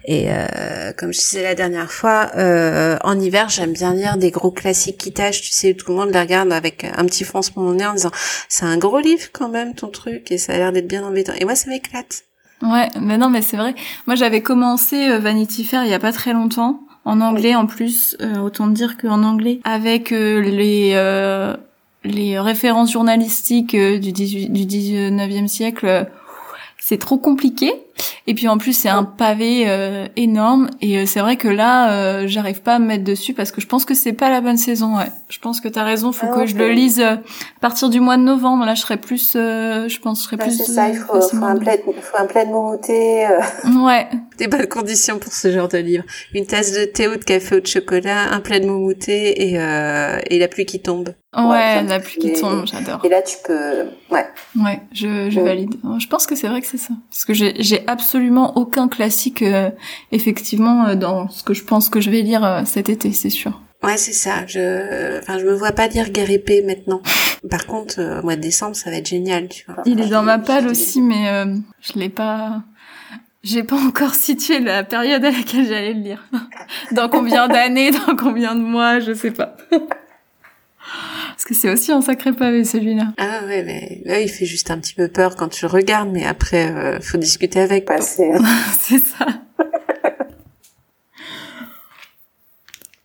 [0.05, 4.31] Et euh, comme je disais la dernière fois, euh, en hiver, j'aime bien lire des
[4.31, 5.41] gros classiques qui tâchent.
[5.41, 8.11] Tu sais, tout le monde les regarde avec un petit froncement au nez en disant
[8.49, 11.33] c'est un gros livre quand même ton truc et ça a l'air d'être bien embêtant.
[11.39, 12.23] Et moi, ça m'éclate.
[12.61, 13.75] Ouais, mais non, mais c'est vrai.
[14.07, 17.65] Moi, j'avais commencé euh, Vanity Fair il y a pas très longtemps en anglais en
[17.65, 21.55] plus, euh, autant dire qu'en anglais, avec euh, les euh,
[22.03, 26.07] les références journalistiques du, 18, du 19e siècle,
[26.77, 27.73] c'est trop compliqué.
[28.27, 31.91] Et puis en plus c'est un pavé euh, énorme et euh, c'est vrai que là
[31.91, 34.41] euh, j'arrive pas à me mettre dessus parce que je pense que c'est pas la
[34.41, 34.97] bonne saison.
[34.97, 36.11] Ouais, je pense que t'as raison.
[36.11, 38.65] Faut Ah, que je le lise euh, à partir du mois de novembre.
[38.65, 40.57] Là je serais plus, euh, je pense, je serais Ouais, plus.
[40.57, 43.25] c'est ça, il faut, faut un plaid, faut un plaid moumoté.
[43.27, 43.39] euh,
[43.85, 46.03] Ouais, des bonnes conditions pour ce genre de livre.
[46.33, 50.19] Une tasse de thé ou de café ou de chocolat, un plaid moumoté et, euh,
[50.29, 51.09] et la pluie qui tombe.
[51.37, 52.99] ouais, la pluie qui tombe, j'adore.
[53.05, 54.25] Et là, tu peux, ouais.
[54.59, 55.75] Ouais, je, je valide.
[55.99, 56.93] Je pense que c'est vrai que c'est ça.
[57.09, 59.71] Parce que j'ai j'ai absolument aucun classique, euh,
[60.11, 63.29] effectivement, euh, dans ce que je pense que je vais lire euh, cet été, c'est
[63.29, 63.59] sûr.
[63.83, 64.45] Ouais, c'est ça.
[64.47, 67.01] Je, enfin, je me vois pas lire Guerre épée maintenant.
[67.49, 69.83] Par contre, euh, au mois de décembre, ça va être génial, tu vois.
[69.85, 72.63] Il est dans ma palle aussi, mais euh, je l'ai pas...
[73.43, 76.27] J'ai pas encore situé la période à laquelle j'allais le lire.
[76.91, 79.55] Dans combien d'années, dans combien de mois, je sais pas.
[81.47, 83.13] Parce que c'est aussi un sacré pavé, celui-là.
[83.17, 86.09] Ah ouais, mais là, il fait juste un petit peu peur quand tu le regardes,
[86.11, 87.85] mais après, euh, faut discuter avec.
[87.85, 88.29] Passer.
[88.81, 89.25] c'est ça.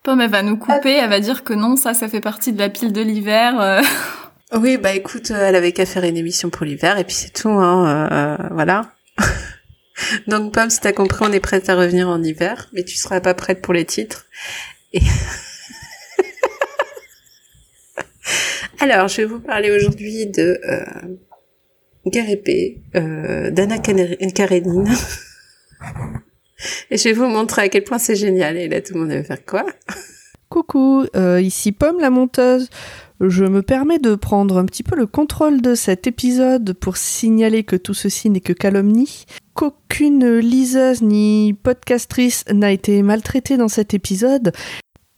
[0.02, 2.58] Pomme, elle va nous couper, elle va dire que non, ça, ça fait partie de
[2.58, 3.60] la pile de l'hiver.
[3.60, 3.80] euh.
[4.58, 7.32] Oui, bah écoute, euh, elle avait qu'à faire une émission pour l'hiver et puis c'est
[7.32, 7.86] tout, hein.
[7.86, 8.92] euh, euh, voilà.
[10.26, 13.20] Donc Pomme, si t'as compris, on est prête à revenir en hiver, mais tu seras
[13.20, 14.26] pas prête pour les titres.
[14.92, 15.00] Et
[18.82, 20.84] Alors, je vais vous parler aujourd'hui de euh,
[22.04, 24.88] Guerre épée, euh, d'Anna Karenine.
[26.90, 28.56] Et je vais vous montrer à quel point c'est génial.
[28.56, 29.64] Et là, tout le monde va faire quoi?
[30.48, 32.70] Coucou, euh, ici Pomme la monteuse.
[33.20, 37.62] Je me permets de prendre un petit peu le contrôle de cet épisode pour signaler
[37.62, 43.94] que tout ceci n'est que calomnie, qu'aucune liseuse ni podcastrice n'a été maltraitée dans cet
[43.94, 44.52] épisode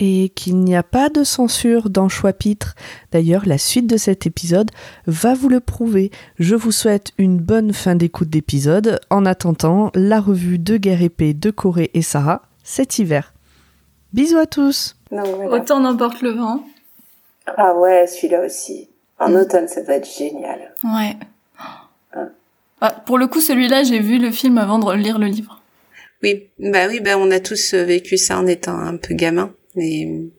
[0.07, 2.74] et qu'il n'y a pas de censure dans Choix-Pitre.
[3.11, 4.70] D'ailleurs, la suite de cet épisode
[5.07, 6.11] va vous le prouver.
[6.38, 11.32] Je vous souhaite une bonne fin d'écoute d'épisode en attendant la revue de Guerre épée
[11.32, 13.32] de Corée et Sarah cet hiver.
[14.12, 15.50] Bisous à tous Donc, voilà.
[15.62, 16.64] Autant n'emporte le vent.
[17.46, 18.88] Ah ouais, celui-là aussi.
[19.18, 19.36] En Mm.
[19.36, 20.72] automne, ça va être génial.
[20.84, 21.16] Ouais.
[22.80, 25.61] Ah, pour le coup, celui-là, j'ai vu le film avant de lire le livre.
[26.22, 29.50] Oui, bah oui, bah on a tous euh, vécu ça en étant un peu gamin.
[29.76, 30.30] Les,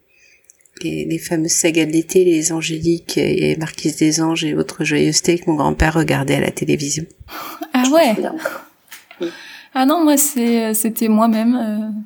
[0.82, 5.38] les, les fameuses sagas de l'été, les Angéliques et Marquise des Anges et autres joyeusetés
[5.38, 7.04] que mon grand-père regardait à la télévision.
[7.72, 8.16] Ah Je ouais.
[9.74, 12.00] Ah non, moi c'est c'était moi-même euh,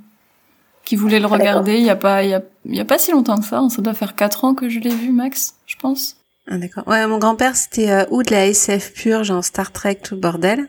[0.85, 1.39] qui voulais le d'accord.
[1.39, 1.77] regarder.
[1.77, 3.63] Il y a pas il y a, il y a pas si longtemps que ça.
[3.71, 6.17] Ça doit faire quatre ans que je l'ai vu, Max, je pense.
[6.49, 6.87] Ah d'accord.
[6.89, 10.21] Ouais, mon grand-père c'était euh, ou de la SF pure, genre Star Trek, tout le
[10.21, 10.69] bordel,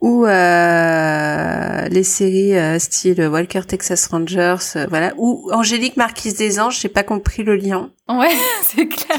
[0.00, 6.58] ou euh, les séries euh, style Walker Texas Rangers, euh, voilà, ou Angélique Marquise des
[6.60, 6.78] Anges.
[6.80, 7.90] J'ai pas compris le lien.
[8.08, 8.28] Ouais,
[8.62, 9.18] c'est clair.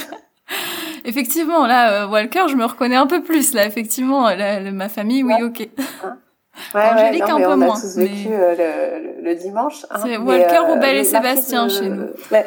[1.06, 3.54] Effectivement, là, euh, Walker, je me reconnais un peu plus.
[3.54, 4.30] Là, effectivement,
[4.74, 5.44] ma famille, oui, Ouais.
[5.44, 5.68] ok.
[6.76, 9.36] Ouais, Angélique, ouais, non, un mais peu on moins, a tous vécu mais- le, le,
[9.36, 9.86] dimanche.
[9.90, 12.08] Hein, C'est mais, Walker, euh, Rebelle et Sébastien chez nous.
[12.32, 12.46] ouais.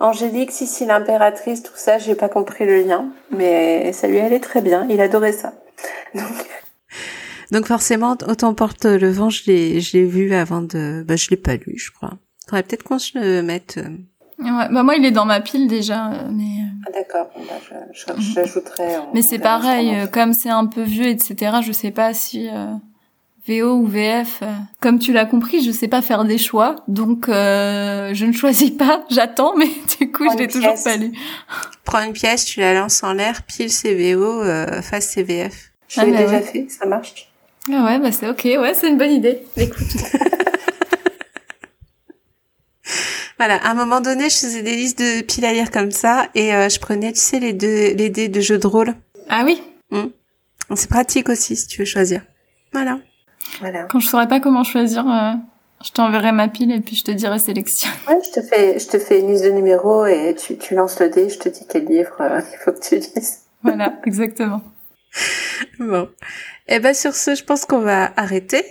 [0.00, 4.60] Angélique, Sissi l'impératrice, tout ça, j'ai pas compris le lien, mais ça lui allait très
[4.60, 4.86] bien.
[4.90, 5.52] Il adorait ça.
[6.14, 6.24] Donc,
[7.52, 11.28] Donc forcément, autant porte le vent, je l'ai, je l'ai vu avant de, bah je
[11.30, 12.12] l'ai pas lu, je crois.
[12.46, 13.76] Faudrait peut-être qu'on se le mette.
[13.78, 13.88] euh,
[14.38, 17.54] Ouais, bah moi, il est dans ma pile déjà, euh, mais euh, ah, d'accord, bah,
[17.92, 18.98] je, je, j'ajouterai.
[18.98, 19.94] on- mais c'est pareil.
[19.94, 21.58] euh, comme c'est un peu vieux, etc.
[21.64, 22.66] Je sais pas si euh,
[23.46, 24.40] VO ou VF.
[24.42, 24.46] euh,
[24.80, 28.70] comme tu l'as compris, je sais pas faire des choix, donc euh, je ne choisis
[28.72, 29.04] pas.
[29.10, 29.68] J'attends, mais
[30.00, 31.12] du coup, Prends je l'ai toujours pas lu.
[31.84, 35.70] Prends une pièce, tu la lances en l'air, pile CVO, euh, face CVF.
[35.86, 36.42] Je Ah, l'ai bah déjà ouais.
[36.42, 37.30] fait, ça marche.
[37.72, 38.44] Ah ouais, bah c'est ok.
[38.44, 39.42] Ouais, c'est une bonne idée.
[39.56, 39.86] Écoute.
[43.36, 46.28] Voilà, à un moment donné, je faisais des listes de piles à lire comme ça,
[46.36, 48.94] et euh, je prenais, tu sais, les deux, les dés de jeux de rôle.
[49.28, 49.60] Ah oui.
[50.74, 52.22] C'est pratique aussi si tu veux choisir.
[52.72, 52.98] Voilà.
[53.60, 53.84] Voilà.
[53.90, 55.32] Quand je saurais pas comment choisir, euh,
[55.84, 57.90] je t'enverrai ma pile et puis je te dirai sélection.
[58.08, 60.98] Ouais, je te fais, je te fais une liste de numéros et tu, tu lances
[61.00, 63.40] le dé, je te dis quel livre euh, il faut que tu lises.
[63.62, 64.62] voilà, exactement.
[65.78, 66.08] Bon.
[66.68, 68.64] Et ben sur ce, je pense qu'on va arrêter.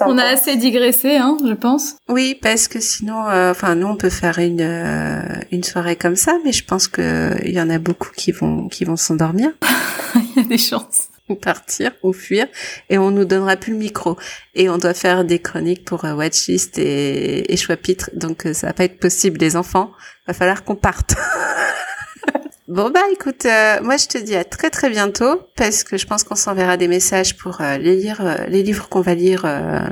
[0.00, 1.96] On a assez digressé, hein, je pense.
[2.08, 5.20] Oui, parce que sinon, euh, enfin, nous, on peut faire une euh,
[5.52, 8.68] une soirée comme ça, mais je pense que il y en a beaucoup qui vont
[8.68, 9.50] qui vont s'endormir.
[10.14, 11.08] Il y a des chances.
[11.28, 12.46] Ou partir, ou fuir,
[12.88, 14.16] et on nous donnera plus le micro.
[14.54, 17.58] Et on doit faire des chroniques pour euh, Watchlist et, et
[18.14, 19.90] donc ça va pas être possible, les enfants.
[20.28, 21.16] Va falloir qu'on parte.
[22.68, 26.04] Bon bah écoute, euh, moi je te dis à très très bientôt parce que je
[26.04, 29.46] pense qu'on s'enverra des messages pour euh, les lire, euh, les livres qu'on va lire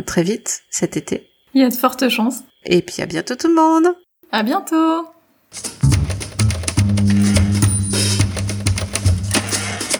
[0.06, 1.30] très vite cet été.
[1.54, 2.40] Il y a de fortes chances.
[2.64, 3.94] Et puis à bientôt tout le monde.
[4.32, 5.06] À bientôt.